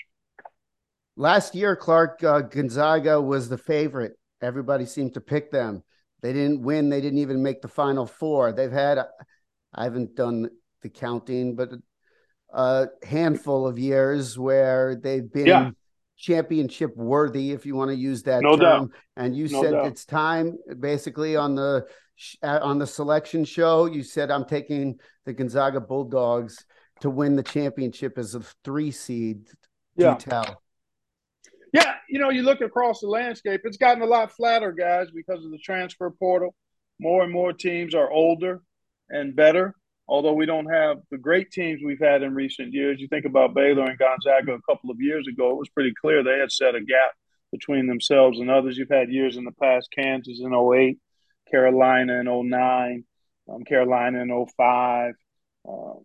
Last 1.15 1.53
year, 1.53 1.75
Clark 1.75 2.23
uh, 2.23 2.41
Gonzaga 2.41 3.21
was 3.21 3.49
the 3.49 3.57
favorite. 3.57 4.17
Everybody 4.41 4.85
seemed 4.85 5.13
to 5.15 5.21
pick 5.21 5.51
them. 5.51 5.83
They 6.21 6.33
didn't 6.33 6.61
win. 6.61 6.89
They 6.89 7.01
didn't 7.01 7.19
even 7.19 7.41
make 7.43 7.61
the 7.61 7.67
final 7.67 8.05
four. 8.05 8.51
They've 8.51 8.71
had, 8.71 8.99
I 9.73 9.83
haven't 9.83 10.15
done 10.15 10.49
the 10.81 10.89
counting, 10.89 11.55
but 11.55 11.69
a 12.51 12.87
handful 13.03 13.67
of 13.67 13.77
years 13.77 14.37
where 14.37 14.95
they've 14.95 15.31
been 15.31 15.45
yeah 15.45 15.71
championship 16.19 16.95
worthy, 16.95 17.51
if 17.51 17.65
you 17.65 17.75
want 17.75 17.89
to 17.89 17.95
use 17.95 18.23
that 18.23 18.41
no 18.41 18.55
term. 18.55 18.59
Doubt. 18.59 18.89
And 19.15 19.35
you 19.35 19.47
no 19.47 19.63
said 19.63 19.71
doubt. 19.71 19.87
it's 19.87 20.05
time, 20.05 20.57
basically 20.79 21.35
on 21.35 21.55
the 21.55 21.87
uh, 22.43 22.59
on 22.61 22.77
the 22.77 22.85
selection 22.85 23.45
show. 23.45 23.85
You 23.85 24.03
said 24.03 24.29
I'm 24.29 24.45
taking 24.45 24.99
the 25.25 25.33
Gonzaga 25.33 25.79
Bulldogs 25.79 26.63
to 27.01 27.09
win 27.09 27.35
the 27.35 27.43
championship 27.43 28.17
as 28.17 28.35
a 28.35 28.41
three 28.63 28.91
seed. 28.91 29.47
Yeah. 29.95 30.15
tell. 30.15 30.61
Yeah, 31.73 31.93
you 32.09 32.19
know, 32.19 32.29
you 32.29 32.43
look 32.43 32.61
across 32.61 32.99
the 33.01 33.07
landscape, 33.07 33.61
it's 33.63 33.77
gotten 33.77 34.01
a 34.01 34.07
lot 34.07 34.31
flatter, 34.31 34.71
guys, 34.71 35.09
because 35.13 35.45
of 35.45 35.51
the 35.51 35.59
transfer 35.59 36.09
portal. 36.09 36.55
More 36.99 37.23
and 37.23 37.31
more 37.31 37.53
teams 37.53 37.93
are 37.95 38.11
older 38.11 38.61
and 39.09 39.35
better 39.35 39.75
although 40.09 40.33
we 40.33 40.45
don't 40.45 40.65
have 40.65 40.97
the 41.11 41.17
great 41.17 41.51
teams 41.51 41.81
we've 41.83 41.99
had 41.99 42.23
in 42.23 42.33
recent 42.33 42.73
years, 42.73 42.99
you 42.99 43.07
think 43.07 43.25
about 43.25 43.53
Baylor 43.53 43.85
and 43.85 43.97
Gonzaga 43.97 44.53
a 44.53 44.61
couple 44.61 44.89
of 44.89 44.99
years 44.99 45.27
ago, 45.27 45.51
it 45.51 45.57
was 45.57 45.69
pretty 45.69 45.93
clear 46.01 46.23
they 46.23 46.39
had 46.39 46.51
set 46.51 46.75
a 46.75 46.81
gap 46.81 47.11
between 47.51 47.87
themselves 47.87 48.39
and 48.39 48.49
others. 48.49 48.77
You've 48.77 48.89
had 48.89 49.11
years 49.11 49.37
in 49.37 49.45
the 49.45 49.51
past, 49.51 49.89
Kansas 49.95 50.41
in 50.41 50.53
08, 50.53 50.97
Carolina 51.49 52.19
in 52.19 52.49
09, 52.49 53.03
um, 53.47 53.63
Carolina 53.63 54.19
in 54.21 54.45
05. 54.57 55.13
Uh, 55.67 55.99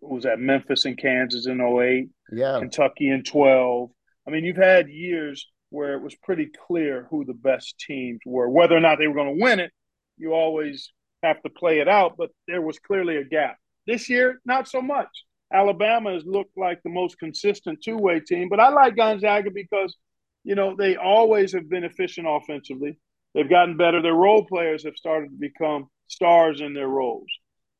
was 0.00 0.26
at 0.26 0.38
Memphis 0.38 0.84
and 0.84 0.96
Kansas 0.96 1.46
in 1.46 1.60
08, 1.60 2.08
yeah. 2.32 2.58
Kentucky 2.60 3.10
in 3.10 3.24
12. 3.24 3.90
I 4.28 4.30
mean, 4.30 4.44
you've 4.44 4.56
had 4.58 4.90
years 4.90 5.46
where 5.70 5.94
it 5.94 6.02
was 6.02 6.14
pretty 6.14 6.50
clear 6.66 7.06
who 7.10 7.24
the 7.24 7.32
best 7.32 7.78
teams 7.78 8.18
were. 8.26 8.48
Whether 8.48 8.76
or 8.76 8.80
not 8.80 8.98
they 8.98 9.06
were 9.06 9.14
going 9.14 9.38
to 9.38 9.42
win 9.42 9.58
it, 9.58 9.72
you 10.18 10.34
always 10.34 10.92
have 11.22 11.42
to 11.42 11.50
play 11.50 11.78
it 11.78 11.88
out, 11.88 12.16
but 12.18 12.30
there 12.46 12.60
was 12.60 12.78
clearly 12.78 13.16
a 13.16 13.24
gap. 13.24 13.56
This 13.86 14.10
year, 14.10 14.38
not 14.44 14.68
so 14.68 14.82
much. 14.82 15.08
Alabama 15.50 16.12
has 16.12 16.24
looked 16.26 16.58
like 16.58 16.82
the 16.82 16.90
most 16.90 17.18
consistent 17.18 17.80
two 17.82 17.96
way 17.96 18.20
team, 18.20 18.50
but 18.50 18.60
I 18.60 18.68
like 18.68 18.96
Gonzaga 18.96 19.50
because, 19.50 19.96
you 20.44 20.54
know, 20.54 20.76
they 20.76 20.96
always 20.96 21.54
have 21.54 21.70
been 21.70 21.84
efficient 21.84 22.26
offensively. 22.28 22.98
They've 23.34 23.48
gotten 23.48 23.78
better. 23.78 24.02
Their 24.02 24.12
role 24.12 24.44
players 24.44 24.84
have 24.84 24.96
started 24.96 25.30
to 25.30 25.36
become 25.38 25.88
stars 26.06 26.60
in 26.60 26.74
their 26.74 26.88
roles. 26.88 27.28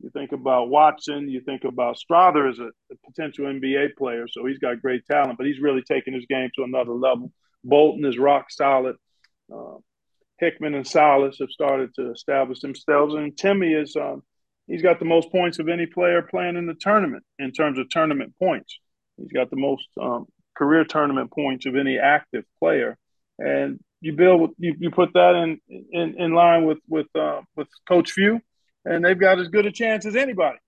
You 0.00 0.10
think 0.10 0.32
about 0.32 0.68
Watson, 0.68 1.28
you 1.28 1.40
think 1.40 1.64
about 1.64 1.96
Strawther 1.98 2.48
as 2.48 2.58
a, 2.60 2.68
a 2.92 2.96
potential 3.04 3.46
NBA 3.46 3.96
player, 3.96 4.26
so 4.28 4.46
he's 4.46 4.58
got 4.58 4.80
great 4.80 5.04
talent, 5.06 5.38
but 5.38 5.46
he's 5.46 5.60
really 5.60 5.82
taking 5.82 6.14
his 6.14 6.26
game 6.26 6.50
to 6.54 6.62
another 6.62 6.92
level. 6.92 7.32
Bolton 7.64 8.04
is 8.04 8.16
rock 8.16 8.50
solid. 8.50 8.96
Uh, 9.52 9.78
Hickman 10.38 10.74
and 10.74 10.84
Sallis 10.84 11.40
have 11.40 11.50
started 11.50 11.92
to 11.94 12.12
establish 12.12 12.60
themselves, 12.60 13.14
and 13.14 13.34
Timme 13.34 13.82
is 13.82 13.96
um, 13.96 14.22
he's 14.68 14.82
got 14.82 15.00
the 15.00 15.04
most 15.04 15.32
points 15.32 15.58
of 15.58 15.68
any 15.68 15.86
player 15.86 16.22
playing 16.22 16.56
in 16.56 16.66
the 16.66 16.76
tournament 16.78 17.24
in 17.38 17.50
terms 17.50 17.78
of 17.78 17.88
tournament 17.88 18.34
points. 18.38 18.78
He's 19.16 19.32
got 19.32 19.50
the 19.50 19.56
most 19.56 19.88
um, 20.00 20.26
career 20.56 20.84
tournament 20.84 21.32
points 21.32 21.66
of 21.66 21.74
any 21.74 21.98
active 21.98 22.44
player, 22.60 22.96
and 23.38 23.80
you 24.00 24.12
build 24.12 24.50
you, 24.58 24.76
you 24.78 24.90
put 24.92 25.12
that 25.14 25.34
in 25.34 25.60
in, 25.90 26.14
in 26.18 26.34
line 26.34 26.64
with 26.64 26.78
with 26.88 27.08
uh, 27.16 27.40
with 27.56 27.66
Coach 27.88 28.12
Few, 28.12 28.40
and 28.88 29.04
they've 29.04 29.18
got 29.18 29.38
as 29.38 29.48
good 29.48 29.66
a 29.66 29.72
chance 29.72 30.06
as 30.06 30.16
anybody 30.16 30.58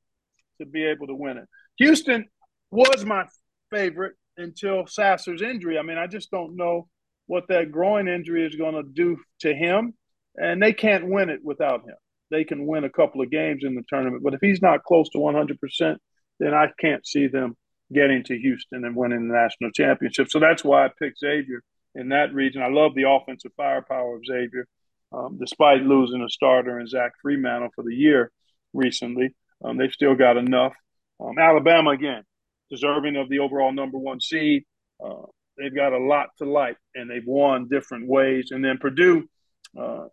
to 0.61 0.67
be 0.67 0.85
able 0.85 1.07
to 1.07 1.15
win 1.15 1.39
it. 1.39 1.49
Houston 1.79 2.27
was 2.71 3.05
my 3.05 3.25
favorite 3.71 4.15
until 4.37 4.87
Sasser's 4.87 5.43
injury. 5.43 5.79
I 5.79 5.83
mean, 5.83 5.99
I 5.99 6.07
just 6.07 6.31
don't 6.31 6.57
know 6.57 6.89
what 7.27 7.49
that 7.49 7.71
groin 7.71 8.09
injury 8.09 8.47
is 8.47 8.57
going 8.57 8.75
to 8.75 8.83
do 8.83 9.19
to 9.41 9.55
him, 9.55 9.95
and 10.37 10.63
they 10.63 10.73
can't 10.73 11.09
win 11.09 11.31
it 11.31 11.41
without 11.43 11.83
him. 11.83 11.95
They 12.31 12.45
can 12.45 12.67
win 12.67 12.85
a 12.85 12.91
couple 12.91 13.23
of 13.23 13.31
games 13.31 13.65
in 13.65 13.75
the 13.75 13.85
tournament, 13.89 14.23
but 14.23 14.35
if 14.35 14.41
he's 14.41 14.63
not 14.63 14.85
close 14.85 15.09
to 15.11 15.19
100%, 15.19 15.97
then 16.39 16.55
I 16.55 16.69
can't 16.79 17.07
see 17.07 17.27
them 17.27 17.57
getting 17.93 18.23
to 18.25 18.39
Houston 18.39 18.85
and 18.85 18.95
winning 18.95 19.29
the 19.29 19.35
national 19.35 19.73
championship. 19.73 20.31
So 20.31 20.39
that's 20.39 20.63
why 20.63 20.85
I 20.85 20.91
picked 20.97 21.19
Xavier 21.19 21.63
in 21.95 22.11
that 22.11 22.33
region. 22.33 22.63
I 22.63 22.69
love 22.69 22.95
the 22.95 23.09
offensive 23.09 23.53
firepower 23.57 24.17
of 24.17 24.25
Xavier, 24.25 24.67
um, 25.13 25.39
despite 25.39 25.83
losing 25.83 26.23
a 26.23 26.29
starter 26.29 26.79
in 26.79 26.87
Zach 26.87 27.13
Freemantle 27.25 27.71
for 27.75 27.85
the 27.85 27.95
year 27.95 28.31
recently. 28.73 29.35
Um, 29.65 29.77
they've 29.77 29.93
still 29.93 30.15
got 30.15 30.37
enough. 30.37 30.73
Um, 31.21 31.39
Alabama, 31.39 31.91
again, 31.91 32.23
deserving 32.71 33.17
of 33.17 33.29
the 33.29 33.41
overall 33.41 33.73
number 33.73 33.99
one 33.99 34.21
seed. 34.21 34.65
Uh, 35.05 35.23
they've 35.59 35.75
got 35.75 35.93
a 35.93 35.99
lot 35.99 36.29
to 36.39 36.45
like, 36.45 36.77
and 36.95 37.11
they've 37.11 37.27
won 37.27 37.69
different 37.69 38.09
ways. 38.09 38.49
And 38.51 38.65
then 38.65 38.79
Purdue, 38.79 39.29
uh, 39.79 40.07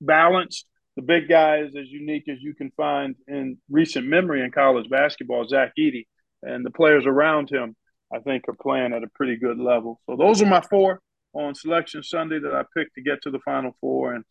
balanced. 0.00 0.66
The 0.96 1.02
big 1.02 1.28
guy 1.28 1.58
is 1.58 1.76
as 1.76 1.88
unique 1.88 2.28
as 2.28 2.38
you 2.40 2.54
can 2.54 2.70
find 2.76 3.14
in 3.28 3.58
recent 3.70 4.06
memory 4.06 4.42
in 4.42 4.50
college 4.50 4.90
basketball, 4.90 5.46
Zach 5.46 5.72
Edey, 5.78 6.06
and 6.42 6.66
the 6.66 6.70
players 6.70 7.06
around 7.06 7.48
him, 7.48 7.76
I 8.12 8.18
think, 8.18 8.48
are 8.48 8.56
playing 8.60 8.92
at 8.92 9.04
a 9.04 9.08
pretty 9.14 9.36
good 9.36 9.58
level. 9.58 10.00
So 10.06 10.16
those 10.16 10.42
are 10.42 10.46
my 10.46 10.62
four 10.62 11.00
on 11.32 11.54
Selection 11.54 12.02
Sunday 12.02 12.38
that 12.40 12.54
I 12.54 12.64
picked 12.76 12.94
to 12.94 13.02
get 13.02 13.22
to 13.22 13.30
the 13.30 13.40
Final 13.40 13.76
Four, 13.80 14.14
and 14.14 14.24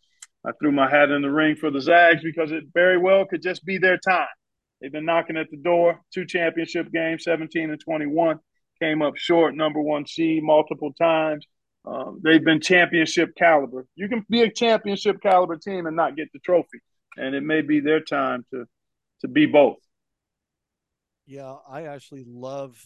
I 0.46 0.52
threw 0.60 0.72
my 0.72 0.90
hat 0.90 1.12
in 1.12 1.22
the 1.22 1.32
ring 1.32 1.56
for 1.56 1.72
the 1.72 1.82
Zags 1.82 2.24
because 2.24 2.52
it 2.52 2.66
very 2.74 2.98
well 2.98 3.26
could 3.26 3.42
just 3.42 3.66
be 3.66 3.78
their 3.78 3.98
time. 3.98 4.28
They've 4.82 4.92
been 4.92 5.06
knocking 5.06 5.38
at 5.38 5.50
the 5.52 5.58
door, 5.58 6.00
two 6.14 6.26
championship 6.26 6.92
games, 6.92 7.24
17 7.26 7.70
and 7.70 7.80
21 7.80 8.40
came 8.82 9.02
up 9.02 9.18
short, 9.18 9.56
number 9.56 9.82
one 9.82 10.08
seed 10.08 10.42
multiple 10.44 10.94
times. 10.94 11.46
Um, 11.86 12.22
they've 12.24 12.44
been 12.44 12.62
championship 12.62 13.36
caliber. 13.38 13.86
You 13.96 14.08
can 14.08 14.26
be 14.30 14.42
a 14.42 14.52
championship 14.52 15.22
caliber 15.22 15.58
team 15.58 15.86
and 15.86 15.96
not 15.96 16.16
get 16.16 16.32
the 16.34 16.40
trophy, 16.40 16.80
and 17.18 17.36
it 17.36 17.42
may 17.42 17.62
be 17.62 17.80
their 17.80 18.02
time 18.02 18.46
to 18.52 18.66
to 19.22 19.28
be 19.28 19.46
both. 19.46 19.78
Yeah, 21.26 21.56
I 21.70 21.84
actually 21.84 22.26
love 22.28 22.78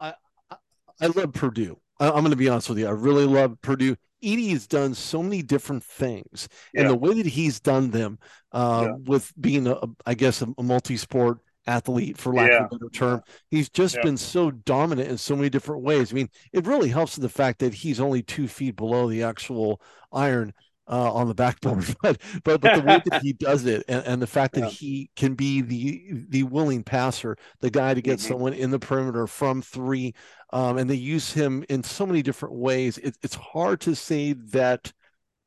I 0.00 0.14
I, 0.50 0.56
I 1.00 1.06
love 1.06 1.32
Purdue. 1.32 1.78
I, 2.02 2.08
am 2.08 2.24
going 2.24 2.30
to 2.30 2.36
be 2.36 2.48
honest 2.48 2.68
with 2.68 2.78
you. 2.78 2.88
I 2.88 2.90
really 2.90 3.26
love 3.26 3.60
Purdue. 3.62 3.96
Edey 4.24 4.50
has 4.50 4.66
done 4.66 4.94
so 4.94 5.22
many 5.22 5.42
different 5.42 5.82
things, 5.82 6.48
and 6.76 6.88
the 6.88 6.96
way 6.96 7.14
that 7.14 7.26
he's 7.26 7.58
done 7.58 7.90
them, 7.90 8.18
uh, 8.52 8.86
yeah. 8.86 8.94
with 9.04 9.32
being 9.40 9.66
a, 9.66 9.76
I 10.06 10.14
guess, 10.14 10.42
a, 10.42 10.48
a 10.58 10.62
multi-sport 10.62 11.38
athlete 11.66 12.18
for 12.18 12.32
lack 12.32 12.50
yeah. 12.50 12.58
of 12.58 12.64
a 12.66 12.68
better 12.76 12.90
term. 12.90 13.22
He's 13.50 13.68
just 13.68 13.96
yeah. 13.96 14.02
been 14.02 14.16
so 14.16 14.50
dominant 14.50 15.10
in 15.10 15.18
so 15.18 15.36
many 15.36 15.48
different 15.48 15.82
ways. 15.82 16.12
I 16.12 16.14
mean, 16.14 16.28
it 16.52 16.66
really 16.66 16.88
helps 16.88 17.16
the 17.16 17.28
fact 17.28 17.60
that 17.60 17.74
he's 17.74 18.00
only 18.00 18.22
two 18.22 18.48
feet 18.48 18.76
below 18.76 19.08
the 19.08 19.22
actual 19.22 19.80
iron. 20.12 20.52
Uh, 20.88 21.12
on 21.12 21.28
the 21.28 21.34
backboard, 21.34 21.84
but 22.02 22.20
but 22.44 22.60
but 22.60 22.74
the 22.74 22.82
way 22.82 23.00
that 23.06 23.22
he 23.22 23.32
does 23.38 23.66
it, 23.66 23.84
and, 23.88 24.04
and 24.04 24.22
the 24.22 24.26
fact 24.26 24.54
that 24.54 24.62
yeah. 24.62 24.68
he 24.68 25.10
can 25.16 25.34
be 25.34 25.60
the 25.60 26.24
the 26.28 26.42
willing 26.44 26.82
passer, 26.82 27.36
the 27.60 27.70
guy 27.70 27.94
to 27.94 28.02
get 28.02 28.18
mm-hmm. 28.18 28.32
someone 28.32 28.52
in 28.52 28.70
the 28.70 28.78
perimeter 28.78 29.26
from 29.26 29.62
three, 29.62 30.14
um, 30.52 30.78
and 30.78 30.88
they 30.88 30.94
use 30.94 31.32
him 31.32 31.64
in 31.68 31.82
so 31.82 32.06
many 32.06 32.22
different 32.22 32.54
ways. 32.54 32.98
It, 32.98 33.16
it's 33.22 33.34
hard 33.34 33.80
to 33.82 33.94
say 33.94 34.34
that, 34.52 34.92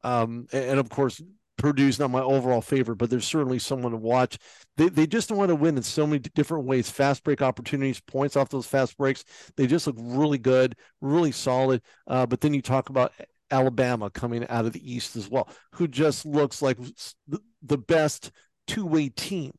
um, 0.03 0.47
and 0.51 0.79
of 0.79 0.89
course. 0.89 1.21
Purdue's 1.57 1.99
not 1.99 2.11
my 2.11 2.21
overall 2.21 2.59
favorite, 2.59 2.97
but 2.97 3.09
there's 3.09 3.25
certainly 3.25 3.59
someone 3.59 3.93
to 3.93 3.97
watch. 3.97 4.37
They, 4.75 4.89
they 4.89 5.07
just 5.07 5.31
want 5.31 5.47
to 5.47 5.55
win 5.55 5.77
in 5.77 5.83
so 5.83 6.05
many 6.05 6.19
different 6.19 6.65
ways. 6.65 6.89
Fast 6.89 7.23
break 7.23 7.41
opportunities, 7.41 8.01
points 8.01 8.35
off 8.35 8.49
those 8.49 8.67
fast 8.67 8.97
breaks. 8.97 9.23
They 9.55 9.65
just 9.65 9.87
look 9.87 9.95
really 9.97 10.37
good, 10.37 10.75
really 10.99 11.31
solid. 11.31 11.81
Uh, 12.07 12.25
but 12.25 12.41
then 12.41 12.53
you 12.53 12.61
talk 12.61 12.89
about 12.89 13.13
Alabama 13.51 14.10
coming 14.10 14.47
out 14.49 14.65
of 14.65 14.73
the 14.73 14.93
East 14.93 15.15
as 15.15 15.29
well, 15.29 15.47
who 15.73 15.88
just 15.88 16.25
looks 16.25 16.62
like 16.62 16.77
the 17.62 17.77
best 17.77 18.31
two 18.67 18.86
way 18.86 19.10
team 19.10 19.51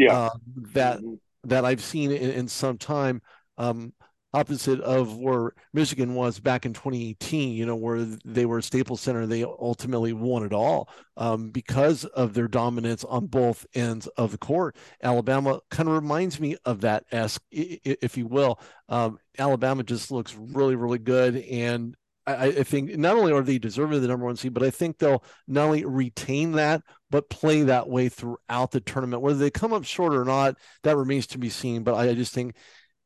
yeah. 0.00 0.16
Uh, 0.16 0.30
that 0.72 0.98
mm-hmm. 0.98 1.14
that 1.44 1.64
I've 1.64 1.82
seen 1.82 2.10
in, 2.10 2.30
in 2.30 2.48
some 2.48 2.78
time. 2.78 3.20
Um, 3.58 3.92
opposite 4.32 4.80
of 4.80 5.18
where 5.18 5.52
Michigan 5.74 6.14
was 6.14 6.38
back 6.38 6.64
in 6.64 6.72
2018, 6.72 7.52
you 7.52 7.66
know, 7.66 7.74
where 7.74 8.04
they 8.24 8.46
were 8.46 8.62
Staples 8.62 9.00
Center, 9.00 9.26
they 9.26 9.42
ultimately 9.44 10.12
won 10.12 10.44
it 10.44 10.52
all 10.52 10.88
um, 11.16 11.50
because 11.50 12.04
of 12.04 12.32
their 12.32 12.46
dominance 12.48 13.04
on 13.04 13.26
both 13.26 13.66
ends 13.74 14.06
of 14.16 14.30
the 14.30 14.38
court. 14.38 14.76
Alabama 15.02 15.60
kind 15.70 15.88
of 15.88 15.96
reminds 15.96 16.38
me 16.38 16.56
of 16.64 16.80
that 16.82 17.04
esque, 17.10 17.42
if 17.50 18.16
you 18.16 18.26
will. 18.26 18.60
Um, 18.88 19.18
Alabama 19.38 19.82
just 19.82 20.10
looks 20.10 20.34
really, 20.36 20.76
really 20.76 20.98
good, 20.98 21.36
and 21.36 21.96
I, 22.34 22.44
I, 22.46 22.62
think 22.62 22.96
not 22.96 23.16
only 23.16 23.32
are 23.32 23.42
they 23.42 23.58
deserving 23.58 24.00
the 24.00 24.08
number 24.08 24.26
one 24.26 24.36
seed, 24.36 24.54
but 24.54 24.62
I 24.62 24.70
think 24.70 24.98
they'll 24.98 25.22
not 25.46 25.66
only 25.66 25.84
retain 25.84 26.52
that, 26.52 26.82
but 27.10 27.30
play 27.30 27.62
that 27.62 27.88
way 27.88 28.08
throughout 28.08 28.70
the 28.70 28.80
tournament. 28.80 29.22
Whether 29.22 29.38
they 29.38 29.50
come 29.50 29.72
up 29.72 29.84
short 29.84 30.14
or 30.14 30.24
not, 30.24 30.56
that 30.82 30.96
remains 30.96 31.26
to 31.28 31.38
be 31.38 31.50
seen. 31.50 31.82
But 31.82 31.94
I, 31.94 32.10
I 32.10 32.14
just 32.14 32.32
think 32.32 32.54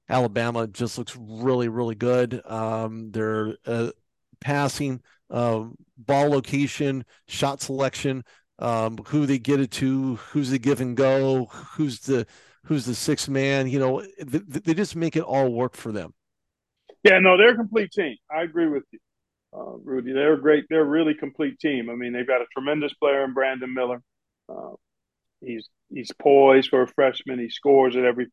Alabama 0.08 0.66
just 0.66 0.98
looks 0.98 1.16
really, 1.16 1.68
really 1.68 1.94
good. 1.94 2.42
Um, 2.44 3.10
their 3.10 3.56
uh, 3.66 3.90
passing, 4.40 5.02
uh, 5.30 5.64
ball 5.96 6.30
location, 6.30 7.04
shot 7.26 7.62
selection, 7.62 8.24
um, 8.58 8.98
who 9.06 9.26
they 9.26 9.38
get 9.38 9.60
it 9.60 9.70
to, 9.72 10.16
who's 10.16 10.50
the 10.50 10.58
give 10.58 10.80
and 10.80 10.96
go, 10.96 11.46
who's 11.46 12.00
the 12.00 12.26
who's 12.64 12.84
the 12.84 12.94
sixth 12.94 13.28
man. 13.28 13.68
You 13.68 13.78
know, 13.78 14.02
they, 14.18 14.38
they 14.38 14.74
just 14.74 14.96
make 14.96 15.16
it 15.16 15.22
all 15.22 15.52
work 15.52 15.74
for 15.74 15.92
them. 15.92 16.14
Yeah, 17.02 17.18
no, 17.18 17.36
they're 17.36 17.52
a 17.52 17.56
complete 17.56 17.90
team. 17.92 18.16
I 18.34 18.42
agree 18.42 18.66
with 18.66 18.84
you 18.90 18.98
uh, 19.54 19.76
Rudy. 19.84 20.12
They're 20.12 20.34
a 20.34 20.40
great. 20.40 20.64
They're 20.68 20.82
a 20.82 20.84
really 20.84 21.14
complete 21.14 21.58
team. 21.58 21.88
I 21.90 21.94
mean, 21.94 22.12
they've 22.12 22.26
got 22.26 22.42
a 22.42 22.46
tremendous 22.52 22.92
player 22.94 23.24
in 23.24 23.34
Brandon 23.34 23.72
Miller. 23.72 24.02
Uh, 24.48 24.72
he's 25.40 25.68
he's 25.92 26.10
poised 26.20 26.70
for 26.70 26.82
a 26.82 26.88
freshman. 26.88 27.38
He 27.38 27.50
scores 27.50 27.96
at 27.96 28.04
every 28.04 28.26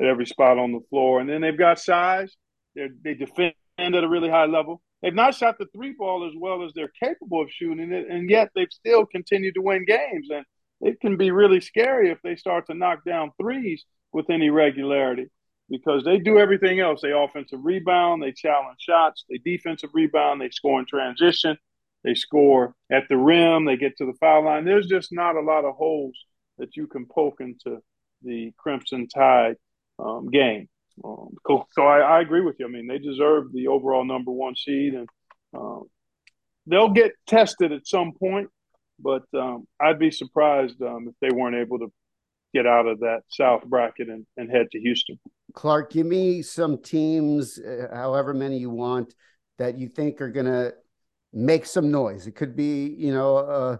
at 0.00 0.06
every 0.06 0.26
spot 0.26 0.58
on 0.58 0.72
the 0.72 0.80
floor, 0.90 1.20
and 1.20 1.28
then 1.28 1.40
they've 1.40 1.58
got 1.58 1.78
size. 1.78 2.34
They're, 2.74 2.88
they 3.04 3.14
defend 3.14 3.54
at 3.78 4.04
a 4.04 4.08
really 4.08 4.28
high 4.30 4.46
level. 4.46 4.82
They've 5.02 5.14
not 5.14 5.34
shot 5.34 5.58
the 5.58 5.66
three 5.74 5.94
ball 5.96 6.26
as 6.26 6.32
well 6.36 6.64
as 6.64 6.72
they're 6.74 6.92
capable 7.02 7.42
of 7.42 7.50
shooting 7.50 7.92
it, 7.92 8.06
and 8.08 8.28
yet 8.28 8.50
they've 8.54 8.66
still 8.70 9.06
continued 9.06 9.54
to 9.54 9.62
win 9.62 9.84
games. 9.84 10.28
And 10.30 10.44
it 10.80 10.98
can 11.00 11.16
be 11.16 11.30
really 11.30 11.60
scary 11.60 12.10
if 12.10 12.18
they 12.22 12.36
start 12.36 12.66
to 12.66 12.74
knock 12.74 13.04
down 13.04 13.30
threes 13.40 13.84
with 14.12 14.30
any 14.30 14.50
regularity 14.50 15.28
because 15.68 16.04
they 16.04 16.18
do 16.18 16.38
everything 16.38 16.80
else. 16.80 17.00
They 17.02 17.12
offensive 17.12 17.60
rebound, 17.62 18.22
they 18.22 18.32
challenge 18.32 18.78
shots, 18.80 19.24
they 19.28 19.38
defensive 19.38 19.90
rebound, 19.92 20.40
they 20.40 20.50
score 20.50 20.80
in 20.80 20.86
transition, 20.86 21.56
they 22.02 22.14
score 22.14 22.74
at 22.92 23.04
the 23.08 23.16
rim, 23.16 23.64
they 23.64 23.76
get 23.76 23.96
to 23.98 24.06
the 24.06 24.18
foul 24.20 24.44
line. 24.44 24.64
There's 24.64 24.86
just 24.86 25.12
not 25.12 25.36
a 25.36 25.40
lot 25.40 25.64
of 25.64 25.74
holes 25.74 26.16
that 26.58 26.76
you 26.76 26.86
can 26.86 27.06
poke 27.06 27.40
into 27.40 27.82
the 28.22 28.52
Crimson 28.58 29.08
Tide 29.08 29.56
um, 29.98 30.30
game. 30.30 30.68
Um, 31.02 31.34
cool. 31.44 31.68
So 31.72 31.82
I, 31.82 31.98
I, 31.98 32.20
agree 32.20 32.40
with 32.40 32.56
you. 32.60 32.66
I 32.66 32.68
mean, 32.68 32.86
they 32.86 32.98
deserve 32.98 33.52
the 33.52 33.66
overall 33.66 34.04
number 34.04 34.30
one 34.30 34.54
seed, 34.54 34.94
and 34.94 35.08
um, 35.52 35.84
they'll 36.66 36.90
get 36.90 37.12
tested 37.26 37.72
at 37.72 37.86
some 37.86 38.12
point. 38.12 38.48
But 39.00 39.24
um, 39.34 39.66
I'd 39.80 39.98
be 39.98 40.12
surprised 40.12 40.80
um, 40.80 41.08
if 41.08 41.14
they 41.20 41.34
weren't 41.34 41.56
able 41.56 41.80
to 41.80 41.92
get 42.54 42.66
out 42.66 42.86
of 42.86 43.00
that 43.00 43.22
South 43.28 43.64
bracket 43.64 44.08
and, 44.08 44.24
and 44.36 44.48
head 44.48 44.68
to 44.70 44.78
Houston. 44.78 45.18
Clark, 45.54 45.92
give 45.92 46.06
me 46.06 46.42
some 46.42 46.82
teams, 46.82 47.58
uh, 47.58 47.88
however 47.92 48.34
many 48.34 48.58
you 48.58 48.70
want, 48.70 49.14
that 49.58 49.78
you 49.78 49.88
think 49.88 50.20
are 50.20 50.30
going 50.30 50.46
to 50.46 50.74
make 51.32 51.64
some 51.64 51.90
noise. 51.90 52.26
It 52.26 52.32
could 52.32 52.56
be, 52.56 52.94
you 52.98 53.14
know, 53.14 53.36
uh, 53.36 53.76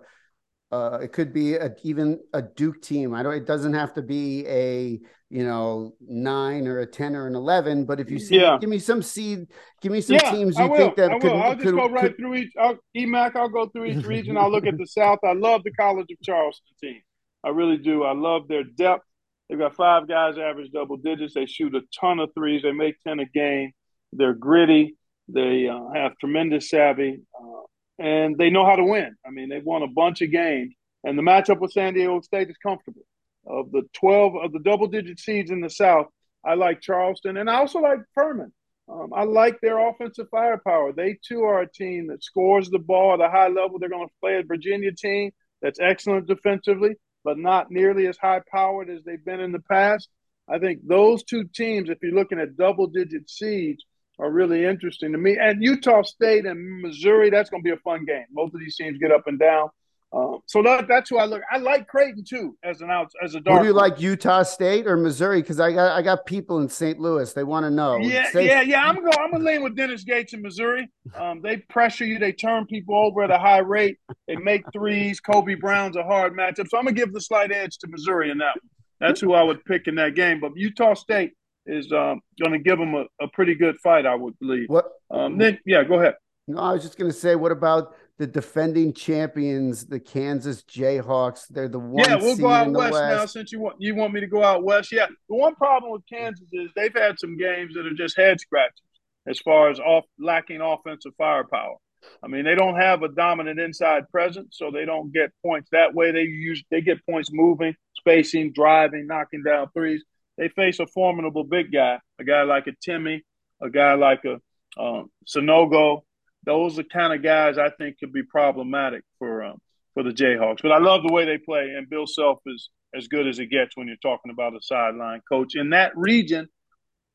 uh, 0.75 0.99
it 0.99 1.13
could 1.13 1.33
be 1.33 1.55
a, 1.55 1.73
even 1.83 2.19
a 2.33 2.43
Duke 2.43 2.83
team. 2.83 3.15
I 3.15 3.23
don't. 3.23 3.35
It 3.35 3.47
doesn't 3.47 3.75
have 3.75 3.95
to 3.95 4.03
be 4.03 4.45
a 4.47 5.01
you 5.31 5.45
know 5.45 5.95
nine 6.01 6.67
or 6.67 6.81
a 6.81 6.87
ten 6.87 7.15
or 7.15 7.29
an 7.29 7.37
eleven. 7.37 7.85
But 7.85 8.01
if 8.01 8.11
you 8.11 8.19
see, 8.19 8.41
yeah. 8.41 8.59
give 8.61 8.71
me 8.71 8.81
some 8.81 9.01
seed. 9.01 9.47
Give 9.81 9.93
me 9.93 10.01
some 10.01 10.17
yeah, 10.17 10.33
teams 10.33 10.59
you 10.59 10.77
think 10.77 10.97
that 10.97 11.13
I 11.13 11.19
could. 11.21 11.31
I'll 11.31 11.53
just 11.53 11.65
could, 11.65 11.77
go 11.77 11.89
right 11.89 12.03
could, 12.07 12.17
through 12.17 12.35
each. 12.37 12.53
I'll, 12.59 12.77
E-Mak. 12.97 13.37
I'll 13.37 13.49
go 13.49 13.69
through 13.69 13.85
each 13.85 14.05
region. 14.05 14.37
I'll 14.37 14.51
look 14.51 14.67
at 14.67 14.77
the 14.77 14.87
South. 14.89 15.21
I 15.23 15.35
love 15.35 15.63
the 15.63 15.71
College 15.73 16.11
of 16.11 16.21
Charleston 16.25 16.75
team. 16.81 17.03
I 17.45 17.51
really 17.51 17.79
do. 17.79 18.03
I 18.03 18.15
love 18.15 18.49
their 18.49 18.65
depth. 18.65 19.05
They've 19.49 19.59
got 19.59 19.77
five 19.77 20.09
guys 20.09 20.39
average 20.39 20.73
double 20.73 20.97
digits. 20.97 21.35
They 21.35 21.47
shoot 21.47 21.75
a 21.75 21.83
ton 22.01 22.19
of 22.19 22.31
threes. 22.35 22.63
They 22.63 22.73
make 22.73 23.01
10 23.07 23.21
a 23.21 23.27
game. 23.27 23.73
They're 24.13 24.35
gritty. 24.35 24.97
They 25.29 25.69
uh, 25.69 25.91
have 25.95 26.19
tremendous 26.19 26.71
savvy. 26.71 27.21
Uh, 27.39 27.63
and 27.99 28.37
they 28.39 28.51
know 28.51 28.65
how 28.65 28.77
to 28.77 28.85
win. 28.85 29.15
I 29.27 29.31
mean, 29.31 29.49
they've 29.49 29.65
won 29.65 29.83
a 29.83 29.89
bunch 29.89 30.23
of 30.23 30.31
games. 30.31 30.75
And 31.05 31.19
the 31.19 31.23
matchup 31.23 31.61
with 31.61 31.73
San 31.73 31.95
Diego 31.95 32.21
State 32.21 32.49
is 32.51 32.57
comfortable. 32.57 33.03
Of 33.47 33.71
the 33.73 33.83
12 33.93 34.37
of 34.37 34.53
the 34.53 34.61
double 34.61 34.87
digit 34.87 35.21
seeds 35.21 35.51
in 35.51 35.61
the 35.61 35.69
South, 35.69 36.07
I 36.45 36.55
like 36.55 36.81
Charleston. 36.81 37.37
And 37.37 37.51
I 37.51 37.57
also 37.57 37.81
like 37.81 37.99
Furman. 38.15 38.53
Um, 38.89 39.13
I 39.15 39.25
like 39.25 39.61
their 39.61 39.79
offensive 39.79 40.27
firepower. 40.31 40.93
They 40.93 41.19
too 41.27 41.43
are 41.43 41.61
a 41.61 41.71
team 41.71 42.09
that 42.09 42.25
scores 42.25 42.71
the 42.71 42.79
ball 42.79 43.15
at 43.15 43.21
a 43.21 43.31
high 43.31 43.49
level. 43.49 43.79
They're 43.79 43.89
going 43.89 44.09
to 44.09 44.15
play 44.21 44.37
a 44.37 44.43
Virginia 44.43 44.93
team 44.93 45.31
that's 45.63 45.81
excellent 45.81 46.27
defensively 46.27 46.97
but 47.25 47.39
not 47.39 47.71
nearly 47.71 48.07
as 48.07 48.19
high 48.19 48.41
powered 48.51 48.91
as 48.91 49.03
they've 49.03 49.25
been 49.25 49.41
in 49.41 49.53
the 49.53 49.63
past. 49.71 50.09
I 50.49 50.59
think 50.59 50.87
those 50.87 51.25
two 51.25 51.45
teams, 51.45 51.89
if 51.89 51.99
you're 52.03 52.13
looking 52.13 52.39
at 52.39 52.57
double 52.57 52.87
digit 52.87 53.31
seeds, 53.31 53.85
are 54.19 54.31
really 54.31 54.65
interesting 54.65 55.13
to 55.13 55.19
me. 55.19 55.37
And 55.41 55.63
Utah 55.63 56.03
State 56.03 56.47
and 56.47 56.83
Missouri, 56.83 57.31
that's 57.31 57.51
going 57.51 57.63
to 57.63 57.69
be 57.69 57.75
a 57.75 57.79
fun 57.79 58.05
game. 58.05 58.27
Both 58.31 58.55
of 58.55 58.61
these 58.61 58.77
teams 58.77 58.99
get 58.99 59.11
up 59.11 59.27
and 59.27 59.39
down. 59.39 59.71
Um, 60.15 60.39
so 60.47 60.63
that, 60.63 60.87
that's 60.87 61.11
who 61.11 61.19
I 61.19 61.25
look. 61.25 61.43
I 61.51 61.59
like 61.59 61.89
Creighton 61.89 62.25
too 62.25 62.57
as 62.63 62.81
an 62.83 62.91
out 62.91 63.11
as 63.23 63.35
a 63.35 63.41
dark. 63.41 63.63
do 63.63 63.67
you 63.67 63.73
like 63.73 64.01
Utah 64.01 64.45
State 64.45 64.87
or 64.87 64.97
Missouri? 64.97 65.41
Because 65.43 65.59
I 65.59 65.73
got 65.73 65.91
I 65.91 66.03
got 66.03 66.25
people 66.25 66.61
in 66.61 66.69
St. 66.69 67.01
Louis. 67.01 67.33
They 67.33 67.43
want 67.43 67.65
to 67.65 67.71
know. 67.71 67.97
Yeah, 67.97 68.29
yeah, 68.35 68.61
yeah. 68.61 68.89
I'm 68.89 68.97
going. 68.97 69.13
I'm 69.19 69.33
gonna 69.33 69.45
lean 69.45 69.63
with 69.63 69.75
Dennis 69.75 70.05
Gates 70.05 70.33
in 70.33 70.43
Missouri. 70.43 70.89
Um, 71.17 71.41
they 71.43 71.57
pressure 71.57 72.05
you. 72.05 72.19
They 72.19 72.33
turn 72.33 72.67
people 72.67 72.97
over 72.97 73.23
at 73.23 73.31
a 73.31 73.39
high 73.39 73.59
rate. 73.59 73.99
They 74.29 74.37
make 74.37 74.65
threes. 74.73 75.19
Kobe 75.19 75.55
Brown's 75.55 75.97
a 75.97 76.05
hard 76.05 76.33
matchup. 76.33 76.69
So 76.69 76.79
I'm 76.79 76.85
gonna 76.85 76.93
give 76.93 77.13
the 77.13 77.21
slight 77.21 77.51
edge 77.51 77.79
to 77.79 77.89
Missouri 77.89 78.31
in 78.31 78.39
that. 78.39 78.55
That's 79.01 79.21
who 79.21 79.35
I 79.35 79.43
would 79.43 79.65
pick 79.65 79.87
in 79.87 79.97
that 79.97 80.15
game. 80.15 80.41
But 80.41 80.53
Utah 80.57 80.95
State 80.95 81.33
is 81.67 81.91
um, 81.93 82.21
going 82.41 82.53
to 82.53 82.59
give 82.59 82.79
them 82.79 82.95
a, 82.95 83.05
a, 83.21 83.29
pretty 83.29 83.55
good 83.55 83.77
fight, 83.83 84.07
I 84.07 84.15
would 84.15 84.39
believe. 84.39 84.69
What? 84.69 84.87
Um, 85.11 85.39
then 85.39 85.59
yeah, 85.67 85.83
go 85.85 85.99
ahead. 86.01 86.15
No, 86.47 86.59
I 86.59 86.73
was 86.73 86.83
just 86.83 86.99
going 86.99 87.11
to 87.11 87.17
say, 87.17 87.37
what 87.37 87.53
about 87.53 87.95
the 88.19 88.27
defending 88.27 88.93
champions, 88.93 89.87
the 89.87 89.99
Kansas 89.99 90.63
Jayhawks. 90.63 91.47
They're 91.51 91.69
the 91.69 91.81
one. 91.81 92.05
Yeah, 92.09 92.17
we'll 92.17 92.37
go 92.37 92.49
out 92.49 92.71
west, 92.71 92.93
west, 92.93 93.03
now 93.03 93.27
since 93.27 93.53
you 93.53 93.61
want 93.61 93.77
you 93.81 93.95
want 93.95 94.13
me 94.13 94.21
to 94.21 94.27
go 94.27 94.43
out 94.43 94.63
west. 94.63 94.93
Yeah, 94.93 95.07
the 95.29 95.37
one 95.37 95.55
problem 95.57 95.93
with 95.93 96.03
Kansas 96.11 96.49
is 96.53 96.71
they've 96.77 96.95
had 96.95 97.19
some 97.19 97.37
games 97.37 97.75
that 97.75 97.87
are 97.87 97.95
just 97.95 98.17
head 98.17 98.41
scratchers 98.41 98.81
as 99.27 99.39
far 99.41 99.71
as 99.71 99.81
off 99.81 100.05
lacking 100.19 100.61
offensive 100.61 101.13
firepower. 101.19 101.77
I 102.23 102.29
mean, 102.29 102.45
they 102.45 102.55
don't 102.55 102.77
have 102.77 103.03
a 103.03 103.09
dominant 103.09 103.59
inside 103.59 104.09
presence, 104.11 104.57
so 104.59 104.71
they 104.71 104.85
don't 104.85 105.13
get 105.13 105.33
points 105.45 105.71
that 105.73 105.95
way. 105.95 106.13
They 106.13 106.23
use 106.23 106.63
they 106.71 106.83
get 106.83 107.05
points 107.07 107.31
moving, 107.33 107.75
spacing, 107.97 108.53
driving, 108.53 109.07
knocking 109.07 109.43
down 109.43 109.69
threes. 109.73 110.05
They 110.37 110.49
face 110.49 110.81
a 110.81 110.87
formidable 110.87 111.45
big 111.45 111.73
guy, 111.73 111.99
a 112.19 112.25
guy 112.25 112.43
like 112.43 112.67
a 112.67 112.73
Timme, 112.89 113.23
a 113.61 113.71
guy 113.71 113.95
like 113.95 114.25
a 114.25 114.41
um, 114.81 115.11
Sanogo, 115.27 116.03
those 116.45 116.79
are 116.79 116.85
kind 116.85 117.13
of 117.13 117.23
guys 117.23 117.59
I 117.59 117.71
think 117.71 117.99
could 117.99 118.13
be 118.13 118.23
problematic 118.23 119.03
for 119.19 119.43
um, 119.45 119.59
for 119.95 120.03
the 120.03 120.11
Jayhawks. 120.11 120.63
But 120.63 120.73
I 120.73 120.79
love 120.79 121.03
the 121.03 121.13
way 121.13 121.25
they 121.25 121.39
play, 121.39 121.73
and 121.77 121.89
Bill 121.89 122.07
Self 122.07 122.41
is 122.47 122.69
as 122.95 123.09
good 123.09 123.27
as 123.27 123.39
it 123.39 123.47
gets 123.47 123.77
when 123.77 123.89
you're 123.89 123.97
talking 123.97 124.31
about 124.31 124.55
a 124.55 124.63
sideline 124.63 125.21
coach 125.29 125.55
in 125.55 125.71
that 125.71 125.97
region. 125.97 126.49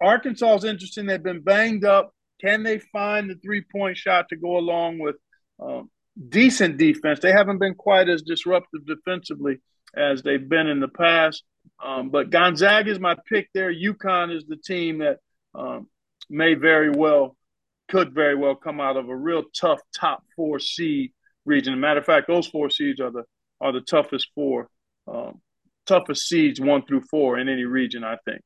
Arkansas 0.02 0.56
is 0.56 0.64
interesting. 0.64 1.06
They've 1.06 1.22
been 1.22 1.42
banged 1.42 1.86
up. 1.86 2.14
Can 2.42 2.64
they 2.64 2.80
find 2.80 3.30
the 3.30 3.36
three 3.36 3.64
point 3.72 3.98
shot 3.98 4.30
to 4.30 4.38
go 4.38 4.58
along 4.58 5.00
with 5.00 5.16
um, 5.60 5.90
decent 6.28 6.78
defense? 6.78 7.20
They 7.20 7.32
haven't 7.32 7.60
been 7.60 7.76
quite 7.76 8.08
as 8.10 8.22
disruptive 8.22 8.86
defensively 8.86 9.60
as 9.96 10.22
they've 10.22 10.48
been 10.48 10.68
in 10.68 10.80
the 10.80 10.88
past. 10.88 11.44
Um, 11.84 12.10
but 12.10 12.30
Gonzaga 12.30 12.90
is 12.90 13.00
my 13.00 13.16
pick 13.28 13.50
there. 13.54 13.74
UConn 13.74 14.36
is 14.36 14.46
the 14.46 14.58
team 14.58 15.00
that 15.00 15.18
um, 15.54 15.88
may 16.30 16.54
very 16.54 16.90
well 16.90 17.36
could 17.90 18.14
very 18.14 18.36
well 18.36 18.56
come 18.56 18.80
out 18.80 18.98
of 18.98 19.10
a 19.10 19.16
real 19.16 19.44
tough 19.60 19.80
top 20.00 20.24
four 20.36 20.60
seed 20.60 21.12
region. 21.46 21.74
As 21.74 21.78
a 21.78 21.82
matter 21.82 22.00
of 22.00 22.06
fact, 22.06 22.28
those 22.28 22.48
four 22.48 22.70
seeds 22.70 23.00
are 23.00 23.12
the 23.12 23.24
are 23.62 23.74
the 23.74 23.82
toughest 23.82 24.30
four, 24.36 24.70
um, 25.08 25.42
toughest 25.86 26.28
seeds 26.28 26.62
one 26.62 26.86
through 26.86 27.02
four 27.02 27.38
in 27.40 27.50
any 27.50 27.66
region, 27.66 28.04
I 28.04 28.18
think. 28.24 28.42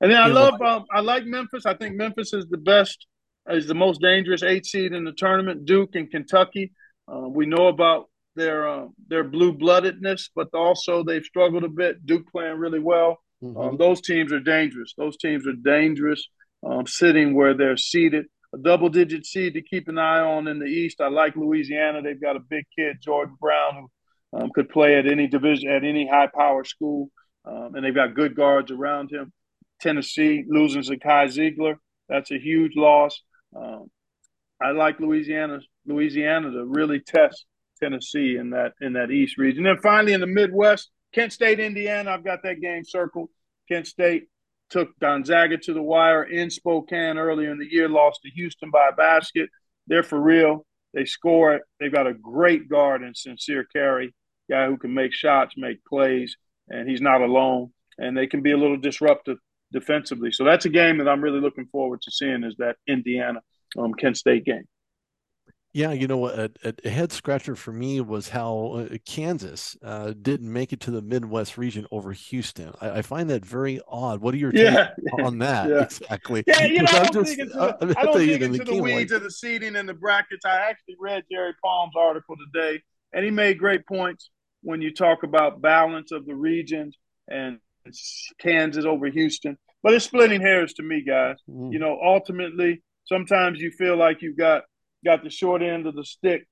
And 0.00 0.10
then 0.10 0.20
I 0.20 0.26
love, 0.26 0.60
um, 0.60 0.84
I 0.90 1.00
like 1.00 1.24
Memphis. 1.26 1.64
I 1.66 1.74
think 1.74 1.94
Memphis 1.94 2.32
is 2.32 2.46
the 2.46 2.56
best, 2.56 3.06
is 3.48 3.66
the 3.66 3.74
most 3.74 4.00
dangerous 4.00 4.42
eight 4.42 4.66
seed 4.66 4.92
in 4.92 5.04
the 5.04 5.12
tournament. 5.12 5.64
Duke 5.64 5.94
and 5.94 6.10
Kentucky. 6.10 6.72
Uh, 7.06 7.28
we 7.28 7.46
know 7.46 7.68
about 7.68 8.08
their 8.34 8.66
uh, 8.66 8.86
their 9.08 9.24
blue 9.24 9.52
bloodedness, 9.52 10.30
but 10.34 10.48
also 10.54 11.04
they've 11.04 11.24
struggled 11.24 11.64
a 11.64 11.68
bit. 11.68 12.04
Duke 12.06 12.26
playing 12.32 12.58
really 12.58 12.80
well. 12.80 13.18
Mm-hmm. 13.42 13.60
Um, 13.60 13.76
those 13.76 14.00
teams 14.00 14.32
are 14.32 14.40
dangerous. 14.40 14.94
Those 14.96 15.16
teams 15.18 15.46
are 15.46 15.52
dangerous, 15.52 16.26
um, 16.64 16.86
sitting 16.86 17.34
where 17.34 17.54
they're 17.54 17.76
seated. 17.76 18.26
A 18.54 18.58
double 18.58 18.90
digit 18.90 19.24
seed 19.24 19.54
to 19.54 19.62
keep 19.62 19.88
an 19.88 19.98
eye 19.98 20.20
on 20.20 20.46
in 20.46 20.58
the 20.58 20.66
East. 20.66 21.00
I 21.00 21.08
like 21.08 21.36
Louisiana. 21.36 22.02
They've 22.02 22.20
got 22.20 22.36
a 22.36 22.40
big 22.40 22.64
kid, 22.78 22.98
Jordan 23.00 23.36
Brown, 23.40 23.88
who 24.32 24.38
um, 24.38 24.50
could 24.54 24.68
play 24.68 24.96
at 24.98 25.06
any 25.06 25.26
division, 25.26 25.70
at 25.70 25.84
any 25.84 26.06
high 26.06 26.28
power 26.34 26.64
school, 26.64 27.10
um, 27.46 27.74
and 27.74 27.84
they've 27.84 27.94
got 27.94 28.14
good 28.14 28.36
guards 28.36 28.70
around 28.70 29.10
him. 29.10 29.32
Tennessee 29.80 30.44
losing 30.46 30.82
Zakai 30.82 31.26
Zeigler, 31.26 31.76
that's 32.08 32.30
a 32.30 32.38
huge 32.38 32.76
loss. 32.76 33.20
Um, 33.56 33.90
I 34.60 34.70
like 34.72 35.00
Louisiana, 35.00 35.60
Louisiana 35.86 36.50
to 36.50 36.64
really 36.64 37.00
test 37.00 37.46
Tennessee 37.80 38.36
in 38.36 38.50
that 38.50 38.72
in 38.80 38.92
that 38.92 39.10
East 39.10 39.38
region. 39.38 39.66
And 39.66 39.76
then 39.76 39.82
finally 39.82 40.12
in 40.12 40.20
the 40.20 40.26
Midwest, 40.26 40.90
Kent 41.12 41.32
State, 41.32 41.60
Indiana. 41.60 42.10
I've 42.10 42.24
got 42.24 42.42
that 42.44 42.60
game 42.60 42.84
circled. 42.84 43.28
Kent 43.68 43.86
State 43.86 44.24
took 44.72 44.98
Gonzaga 44.98 45.58
to 45.58 45.74
the 45.74 45.82
wire 45.82 46.24
in 46.24 46.50
Spokane 46.50 47.18
earlier 47.18 47.52
in 47.52 47.58
the 47.58 47.70
year, 47.70 47.88
lost 47.88 48.22
to 48.22 48.30
Houston 48.30 48.70
by 48.70 48.88
a 48.88 48.96
basket. 48.96 49.50
They're 49.86 50.02
for 50.02 50.20
real. 50.20 50.64
They 50.94 51.04
score 51.04 51.54
it. 51.54 51.62
They've 51.78 51.92
got 51.92 52.06
a 52.06 52.14
great 52.14 52.68
guard 52.68 53.02
in 53.02 53.14
Sincere 53.14 53.64
Carry, 53.64 54.14
guy 54.50 54.66
who 54.66 54.78
can 54.78 54.94
make 54.94 55.12
shots, 55.12 55.54
make 55.56 55.84
plays, 55.84 56.36
and 56.68 56.88
he's 56.88 57.02
not 57.02 57.20
alone. 57.20 57.72
And 57.98 58.16
they 58.16 58.26
can 58.26 58.40
be 58.40 58.52
a 58.52 58.56
little 58.56 58.78
disruptive 58.78 59.36
defensively. 59.72 60.32
So 60.32 60.44
that's 60.44 60.64
a 60.64 60.70
game 60.70 60.98
that 60.98 61.08
I'm 61.08 61.20
really 61.20 61.40
looking 61.40 61.66
forward 61.66 62.00
to 62.02 62.10
seeing 62.10 62.42
is 62.42 62.56
that 62.58 62.76
Indiana 62.86 63.40
um, 63.78 63.92
Kent 63.92 64.16
State 64.16 64.44
game. 64.44 64.64
Yeah, 65.74 65.92
you 65.92 66.06
know, 66.06 66.28
a, 66.28 66.50
a 66.64 66.88
head 66.90 67.12
scratcher 67.12 67.56
for 67.56 67.72
me 67.72 68.02
was 68.02 68.28
how 68.28 68.86
uh, 68.90 68.96
Kansas 69.06 69.74
uh, 69.82 70.12
didn't 70.20 70.52
make 70.52 70.74
it 70.74 70.80
to 70.80 70.90
the 70.90 71.00
Midwest 71.00 71.56
region 71.56 71.86
over 71.90 72.12
Houston. 72.12 72.74
I, 72.80 72.90
I 72.90 73.02
find 73.02 73.30
that 73.30 73.44
very 73.44 73.80
odd. 73.88 74.20
What 74.20 74.34
are 74.34 74.36
your 74.36 74.52
yeah, 74.54 74.90
on 75.22 75.38
that 75.38 75.70
yeah. 75.70 75.82
exactly? 75.82 76.44
Yeah, 76.46 76.66
you 76.66 76.82
know, 76.82 76.90
I 76.90 77.04
don't 77.04 77.24
just, 77.24 77.28
think 77.28 77.40
into 77.40 77.54
the, 77.54 77.94
I 77.98 78.04
don't 78.04 78.16
think 78.18 78.42
into 78.42 78.64
the 78.64 78.82
weeds 78.82 79.12
like... 79.12 79.16
of 79.16 79.22
the 79.22 79.30
seating 79.30 79.76
and 79.76 79.88
the 79.88 79.94
brackets. 79.94 80.44
I 80.44 80.56
actually 80.56 80.96
read 81.00 81.24
Jerry 81.32 81.54
Palm's 81.64 81.94
article 81.96 82.36
today, 82.52 82.82
and 83.14 83.24
he 83.24 83.30
made 83.30 83.58
great 83.58 83.86
points 83.86 84.30
when 84.62 84.82
you 84.82 84.92
talk 84.92 85.22
about 85.22 85.62
balance 85.62 86.12
of 86.12 86.26
the 86.26 86.34
regions 86.34 86.98
and 87.28 87.58
Kansas 88.38 88.84
over 88.84 89.06
Houston. 89.08 89.56
But 89.82 89.94
it's 89.94 90.04
splitting 90.04 90.42
hairs 90.42 90.74
to 90.74 90.82
me, 90.82 91.02
guys. 91.02 91.36
Mm. 91.48 91.72
You 91.72 91.78
know, 91.78 91.98
ultimately, 92.04 92.82
sometimes 93.04 93.58
you 93.58 93.70
feel 93.70 93.96
like 93.96 94.20
you've 94.20 94.36
got 94.36 94.64
got 95.04 95.22
the 95.22 95.30
short 95.30 95.62
end 95.62 95.86
of 95.86 95.94
the 95.94 96.04
stick 96.04 96.46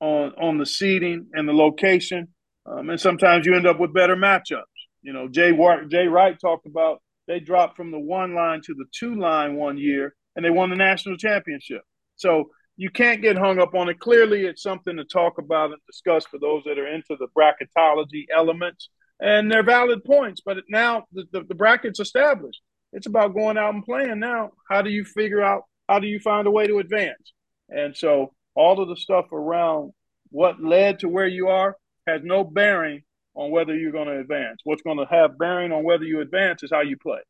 on 0.00 0.32
on 0.40 0.58
the 0.58 0.66
seating 0.66 1.26
and 1.32 1.48
the 1.48 1.52
location, 1.52 2.28
um, 2.66 2.90
and 2.90 3.00
sometimes 3.00 3.46
you 3.46 3.54
end 3.54 3.66
up 3.66 3.78
with 3.78 3.94
better 3.94 4.16
matchups. 4.16 4.62
You 5.02 5.12
know, 5.12 5.28
Jay 5.28 5.52
Jay 5.88 6.06
Wright 6.08 6.36
talked 6.40 6.66
about 6.66 7.02
they 7.26 7.40
dropped 7.40 7.76
from 7.76 7.90
the 7.90 7.98
one 7.98 8.34
line 8.34 8.60
to 8.62 8.74
the 8.74 8.86
two 8.92 9.14
line 9.14 9.56
one 9.56 9.78
year, 9.78 10.14
and 10.34 10.44
they 10.44 10.50
won 10.50 10.70
the 10.70 10.76
national 10.76 11.16
championship. 11.16 11.82
So 12.16 12.50
you 12.76 12.90
can't 12.90 13.22
get 13.22 13.38
hung 13.38 13.58
up 13.58 13.74
on 13.74 13.88
it. 13.88 13.98
Clearly, 14.00 14.46
it's 14.46 14.62
something 14.62 14.96
to 14.96 15.04
talk 15.04 15.38
about 15.38 15.70
and 15.70 15.80
discuss 15.86 16.26
for 16.26 16.38
those 16.38 16.62
that 16.64 16.78
are 16.78 16.86
into 16.86 17.16
the 17.18 17.28
bracketology 17.36 18.26
elements 18.34 18.90
and 19.20 19.50
they're 19.50 19.62
valid 19.62 20.04
points. 20.04 20.42
But 20.44 20.58
now 20.68 21.04
the, 21.12 21.24
the, 21.32 21.42
the, 21.44 21.54
bracket's 21.54 22.00
established. 22.00 22.60
It's 22.92 23.06
about 23.06 23.34
going 23.34 23.58
out 23.58 23.74
and 23.74 23.84
playing 23.84 24.20
now. 24.20 24.50
How 24.70 24.82
do 24.82 24.90
you 24.90 25.04
figure 25.04 25.42
out? 25.42 25.62
How 25.88 25.98
do 25.98 26.06
you 26.06 26.18
find 26.18 26.46
a 26.46 26.50
way 26.50 26.66
to 26.66 26.78
advance? 26.78 27.32
And 27.68 27.96
so 27.96 28.32
all 28.54 28.80
of 28.80 28.88
the 28.88 28.96
stuff 28.96 29.32
around 29.32 29.92
what 30.30 30.62
led 30.62 31.00
to 31.00 31.08
where 31.08 31.26
you 31.26 31.48
are 31.48 31.76
has 32.06 32.22
no 32.24 32.44
bearing 32.44 33.02
on 33.34 33.50
whether 33.50 33.76
you're 33.76 33.92
going 33.92 34.08
to 34.08 34.18
advance. 34.18 34.60
What's 34.64 34.82
going 34.82 34.98
to 34.98 35.06
have 35.06 35.38
bearing 35.38 35.72
on 35.72 35.84
whether 35.84 36.04
you 36.04 36.20
advance 36.20 36.62
is 36.62 36.70
how 36.72 36.80
you 36.80 36.96
play, 36.96 37.20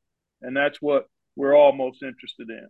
and 0.42 0.56
that's 0.56 0.80
what 0.80 1.06
we're 1.34 1.54
all 1.54 1.72
most 1.72 2.02
interested 2.02 2.48
in. 2.48 2.68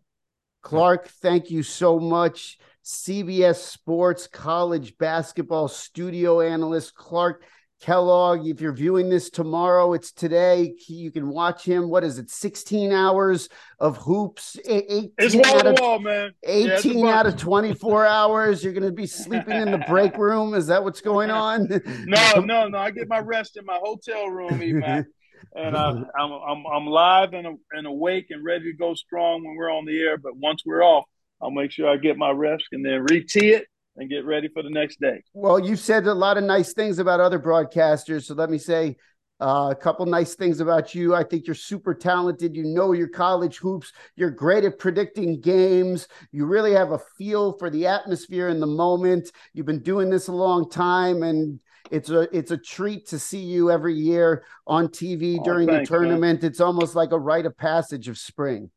Clark, 0.63 1.09
thank 1.23 1.51
you 1.51 1.63
so 1.63 2.01
much. 2.01 2.59
CBS 2.85 3.57
Sports 3.57 4.27
college 4.27 4.97
basketball 4.99 5.69
studio 5.69 6.41
analyst 6.41 6.95
Clark 6.95 7.45
Kellogg, 7.81 8.47
if 8.47 8.61
you're 8.61 8.73
viewing 8.73 9.11
this 9.11 9.29
tomorrow, 9.29 9.93
it's 9.93 10.11
today. 10.11 10.75
You 10.89 11.11
can 11.11 11.29
watch 11.29 11.65
him. 11.65 11.89
What 11.89 12.05
is 12.05 12.19
it? 12.19 12.31
16 12.31 12.93
hours 12.93 13.49
of 13.79 13.99
hoops. 13.99 14.57
18 14.67 15.13
it's 15.19 15.35
wall 15.35 15.67
of, 15.67 15.79
wall, 15.79 15.99
man. 15.99 16.33
18 16.45 16.99
yeah, 16.99 17.19
out 17.19 17.27
of 17.27 17.37
24 17.37 18.07
hours. 18.07 18.65
You're 18.65 18.73
going 18.73 18.83
to 18.83 18.93
be 18.93 19.07
sleeping 19.07 19.57
in 19.57 19.71
the 19.71 19.85
break 19.89 20.17
room. 20.17 20.55
Is 20.55 20.67
that 20.69 20.83
what's 20.83 21.03
going 21.03 21.31
on? 21.31 21.69
no, 22.07 22.41
no, 22.41 22.69
no. 22.69 22.79
I 22.79 22.91
get 22.91 23.09
my 23.09 23.19
rest 23.19 23.57
in 23.57 23.65
my 23.67 23.79
hotel 23.83 24.29
room, 24.29 24.59
man. 24.81 25.07
and 25.55 25.77
uh, 25.77 26.05
I'm, 26.19 26.33
I'm 26.33 26.67
I'm 26.67 26.87
live 26.87 27.35
and, 27.35 27.59
and 27.73 27.87
awake 27.87 28.29
and 28.31 28.43
ready 28.43 28.73
to 28.73 28.77
go 28.77 28.95
strong 28.95 29.45
when 29.45 29.55
we're 29.55 29.73
on 29.73 29.85
the 29.85 30.01
air. 30.01 30.17
But 30.17 30.37
once 30.37 30.63
we're 30.65 30.83
off, 30.83 31.05
I'll 31.43 31.51
make 31.51 31.73
sure 31.73 31.89
I 31.89 31.99
get 31.99 32.17
my 32.17 32.31
rest 32.31 32.65
and 32.73 32.85
then 32.85 33.05
re-tee 33.09 33.51
it 33.51 33.67
and 33.97 34.11
get 34.11 34.25
ready 34.25 34.49
for 34.49 34.63
the 34.63 34.71
next 34.71 35.01
day. 35.01 35.23
Well, 35.33 35.59
you 35.59 35.77
said 35.77 36.07
a 36.07 36.15
lot 36.15 36.37
of 36.37 36.45
nice 36.45 36.73
things 36.73 36.99
about 36.99 37.21
other 37.21 37.39
broadcasters. 37.39 38.25
So 38.25 38.35
let 38.35 38.51
me 38.51 38.59
say 38.59 38.97
uh, 39.41 39.69
a 39.71 39.75
couple 39.75 40.07
nice 40.07 40.35
things 40.35 40.61
about 40.61 40.95
you. 40.95 41.15
I 41.15 41.23
think 41.23 41.47
you're 41.47 41.55
super 41.55 41.95
talented. 41.95 42.57
You 42.57 42.65
know 42.65 42.93
your 42.93 43.09
college 43.09 43.59
hoops. 43.59 43.93
You're 44.17 44.31
great 44.31 44.65
at 44.65 44.79
predicting 44.79 45.41
games. 45.41 46.09
You 46.33 46.47
really 46.47 46.73
have 46.73 46.93
a 46.93 47.01
feel 47.19 47.53
for 47.59 47.71
the 47.71 47.87
atmosphere 47.87 48.49
in 48.49 48.61
the 48.61 48.67
moment. 48.67 49.31
You've 49.53 49.67
been 49.67 49.83
doing 49.83 50.11
this 50.11 50.29
a 50.29 50.33
long 50.33 50.71
time 50.71 51.23
and 51.23 51.61
it's 51.91 52.11
a 52.11 52.23
it's 52.37 52.51
a 52.51 52.57
treat 52.57 53.07
to 53.09 53.19
see 53.19 53.39
you 53.39 53.71
every 53.71 53.95
year 53.95 54.45
on 54.67 54.89
TV 54.89 55.39
oh, 55.39 55.45
during 55.45 55.69
thanks, 55.69 55.89
the 55.89 55.95
tournament. 55.95 56.43
Man. 56.43 56.51
It's 56.51 56.61
almost 56.61 56.97
like 56.97 57.13
a 57.13 57.19
rite 57.19 57.47
of 57.47 57.57
passage 57.57 58.09
of 58.09 58.19
spring. 58.19 58.71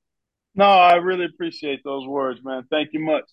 No, 0.56 0.66
I 0.66 0.96
really 0.96 1.26
appreciate 1.26 1.84
those 1.84 2.06
words, 2.06 2.42
man. 2.44 2.64
Thank 2.70 2.90
you 2.94 3.00
much 3.00 3.24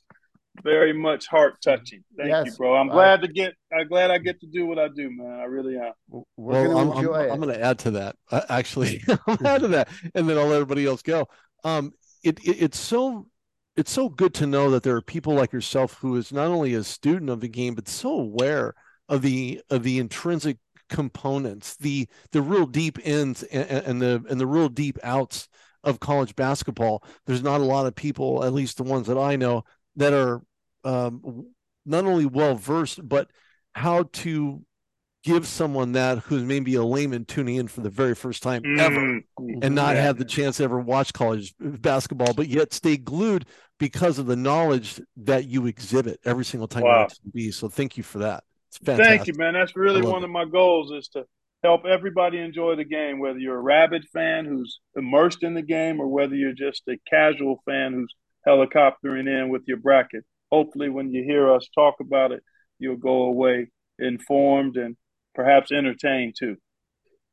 very 0.63 0.93
much 0.93 1.27
heart 1.27 1.57
touching. 1.63 2.03
Thank 2.17 2.31
yes, 2.31 2.47
you, 2.47 2.53
bro. 2.57 2.75
I'm 2.77 2.89
glad 2.89 3.23
to 3.23 3.29
get. 3.29 3.55
I'm 3.73 3.89
glad 3.89 4.11
I 4.11 4.19
get 4.19 4.41
to 4.41 4.47
do 4.47 4.67
what 4.67 4.79
I 4.79 4.89
do, 4.89 5.11
man. 5.11 5.41
I 5.41 5.45
really 5.45 5.77
am. 5.77 5.93
We're 6.37 6.69
well, 6.69 6.79
I'm, 6.79 6.91
I'm, 6.93 7.31
I'm, 7.31 7.41
going 7.41 7.55
to 7.55 7.63
add 7.63 7.79
to 7.81 7.93
that. 7.93 8.17
Uh, 8.31 8.43
actually, 8.49 9.03
I'm 9.27 9.45
add 9.45 9.63
to 9.63 9.69
that, 9.69 9.89
and 10.15 10.29
then 10.29 10.39
I'll 10.39 10.47
let 10.47 10.57
everybody 10.57 10.87
else 10.87 11.03
go. 11.03 11.29
Um, 11.65 11.93
it, 12.23 12.39
it 12.41 12.63
it's 12.63 12.79
so 12.79 13.27
it's 13.77 13.93
so 13.93 14.09
good 14.09 14.35
to 14.35 14.47
know 14.47 14.71
that 14.71 14.83
there 14.83 14.97
are 14.97 15.03
people 15.03 15.35
like 15.35 15.53
yourself 15.53 15.95
who 15.95 16.17
is 16.17 16.33
not 16.33 16.49
only 16.49 16.75
a 16.75 16.83
student 16.83 17.31
of 17.31 17.41
the 17.41 17.49
game 17.49 17.75
but 17.75 17.89
so 17.89 18.19
aware 18.19 18.75
of 19.09 19.23
the 19.23 19.61
of 19.71 19.83
the 19.83 19.99
intrinsic 19.99 20.59
components, 20.89 21.77
the 21.77 22.09
the 22.33 22.43
real 22.43 22.67
deep 22.67 22.99
ins 23.07 23.43
and, 23.45 23.85
and 23.85 24.03
the 24.03 24.25
and 24.29 24.41
the 24.41 24.47
real 24.47 24.69
deep 24.69 24.99
outs 25.03 25.49
of 25.85 26.01
college 26.01 26.35
basketball. 26.35 27.05
There's 27.27 27.43
not 27.43 27.61
a 27.61 27.65
lot 27.65 27.87
of 27.87 27.95
people, 27.95 28.45
at 28.45 28.53
least 28.53 28.77
the 28.77 28.83
ones 28.83 29.07
that 29.07 29.19
I 29.19 29.37
know, 29.37 29.65
that 29.97 30.13
are 30.13 30.43
um, 30.85 31.47
not 31.85 32.05
only 32.05 32.27
well 32.27 32.55
versed, 32.55 33.07
but 33.07 33.29
how 33.75 34.05
to 34.13 34.63
give 35.27 35.47
someone 35.47 35.93
that 35.93 36.19
who's 36.19 36.45
maybe 36.45 36.77
a 36.77 36.83
layman 36.85 37.25
tuning 37.25 37.57
in 37.57 37.67
for 37.67 37.81
the 37.81 37.91
very 37.91 38.15
first 38.15 38.45
time 38.45 38.63
mm. 38.63 38.79
ever 38.79 39.21
and 39.61 39.75
not 39.75 39.97
yeah. 39.97 40.03
have 40.03 40.19
the 40.19 40.25
chance 40.25 40.59
to 40.59 40.63
ever 40.63 40.79
watch 40.79 41.13
college 41.13 41.53
basketball, 41.59 42.33
but 42.33 42.49
yet 42.49 42.73
stay 42.73 42.97
glued 42.97 43.45
because 43.79 44.21
of 44.21 44.27
the 44.27 44.37
knowledge 44.37 45.01
that 45.17 45.47
you 45.47 45.67
exhibit 45.67 46.21
every 46.25 46.45
single 46.45 46.69
time 46.69 46.85
wow. 46.85 47.09
you 47.25 47.33
be. 47.33 47.51
So 47.51 47.69
thank 47.69 47.97
you 47.97 48.05
for 48.05 48.21
that. 48.21 48.45
It's 48.69 48.79
fantastic. 48.79 49.17
Thank 49.17 49.27
you, 49.27 49.35
man. 49.37 49.55
That's 49.55 49.75
really 49.75 50.03
one 50.03 50.23
it. 50.23 50.27
of 50.27 50.31
my 50.31 50.45
goals 50.45 50.93
is 50.93 51.09
to 51.09 51.25
help 51.65 51.85
everybody 51.85 52.39
enjoy 52.39 52.77
the 52.77 52.85
game, 52.85 53.19
whether 53.19 53.39
you're 53.39 53.59
a 53.59 53.61
rabid 53.61 54.05
fan 54.13 54.45
who's 54.45 54.79
immersed 54.95 55.43
in 55.43 55.55
the 55.55 55.63
game 55.63 56.01
or 56.01 56.07
whether 56.07 56.37
you're 56.37 56.53
just 56.53 56.83
a 56.89 56.97
casual 57.11 57.63
fan 57.67 57.93
who's 57.93 58.15
helicoptering 58.47 59.29
in 59.29 59.49
with 59.49 59.63
your 59.67 59.79
bracket. 59.79 60.25
Hopefully, 60.51 60.89
when 60.89 61.13
you 61.13 61.25
hear 61.25 61.53
us 61.53 61.69
talk 61.75 61.97
about 62.01 62.33
it, 62.33 62.43
you'll 62.79 62.97
go 62.97 63.25
away 63.25 63.69
informed 63.99 64.77
and 64.77 64.97
perhaps 65.35 65.73
entertained 65.73 66.35
too. 66.39 66.57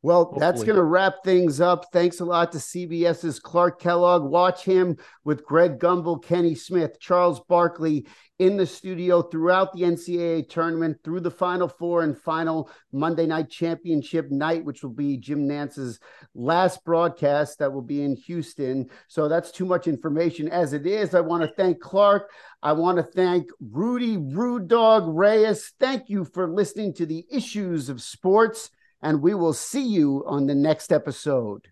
Well, 0.04 0.26
Hopefully. 0.26 0.40
that's 0.42 0.64
going 0.66 0.76
to 0.76 0.84
wrap 0.84 1.24
things 1.24 1.62
up. 1.62 1.86
Thanks 1.94 2.20
a 2.20 2.26
lot 2.26 2.52
to 2.52 2.58
CBS's 2.58 3.40
Clark 3.40 3.80
Kellogg. 3.80 4.24
Watch 4.24 4.66
him 4.66 4.98
with 5.24 5.46
Greg 5.46 5.80
Gumbel, 5.80 6.22
Kenny 6.22 6.56
Smith, 6.56 7.00
Charles 7.00 7.40
Barkley 7.40 8.06
in 8.38 8.58
the 8.58 8.66
studio 8.66 9.22
throughout 9.22 9.72
the 9.72 9.84
NCAA 9.84 10.50
tournament, 10.50 10.98
through 11.06 11.22
the 11.22 11.32
Final 11.32 11.70
Four 11.70 12.04
and 12.04 12.18
final 12.18 12.70
Monday 12.92 13.26
night 13.26 13.50
championship 13.50 14.30
night, 14.30 14.66
which 14.66 14.84
will 14.84 14.90
be 14.90 15.16
Jim 15.16 15.48
Nantz's 15.48 16.02
last 16.36 16.84
broadcast 16.84 17.60
that 17.60 17.72
will 17.72 17.82
be 17.82 18.04
in 18.04 18.18
Houston. 18.28 18.90
So 19.08 19.30
that's 19.30 19.52
too 19.52 19.66
much 19.66 19.88
information 19.88 20.50
as 20.50 20.74
it 20.74 20.86
is. 20.86 21.16
I 21.16 21.22
want 21.22 21.44
to 21.44 21.56
thank 21.56 21.80
Clark. 21.80 22.30
I 22.62 22.74
want 22.74 22.98
to 22.98 23.04
thank 23.04 23.48
Rudy 23.72 24.18
Rude 24.18 24.68
Dog 24.68 25.06
Reyes. 25.08 25.72
Thank 25.80 26.10
you 26.10 26.26
for 26.26 26.50
listening 26.50 26.94
to 26.96 27.06
the 27.06 27.26
issues 27.32 27.88
of 27.88 28.02
sports 28.02 28.70
and 29.04 29.22
we 29.22 29.34
will 29.36 29.54
see 29.54 29.86
you 29.86 30.24
on 30.26 30.48
the 30.48 30.56
next 30.56 30.92
episode. 30.92 31.68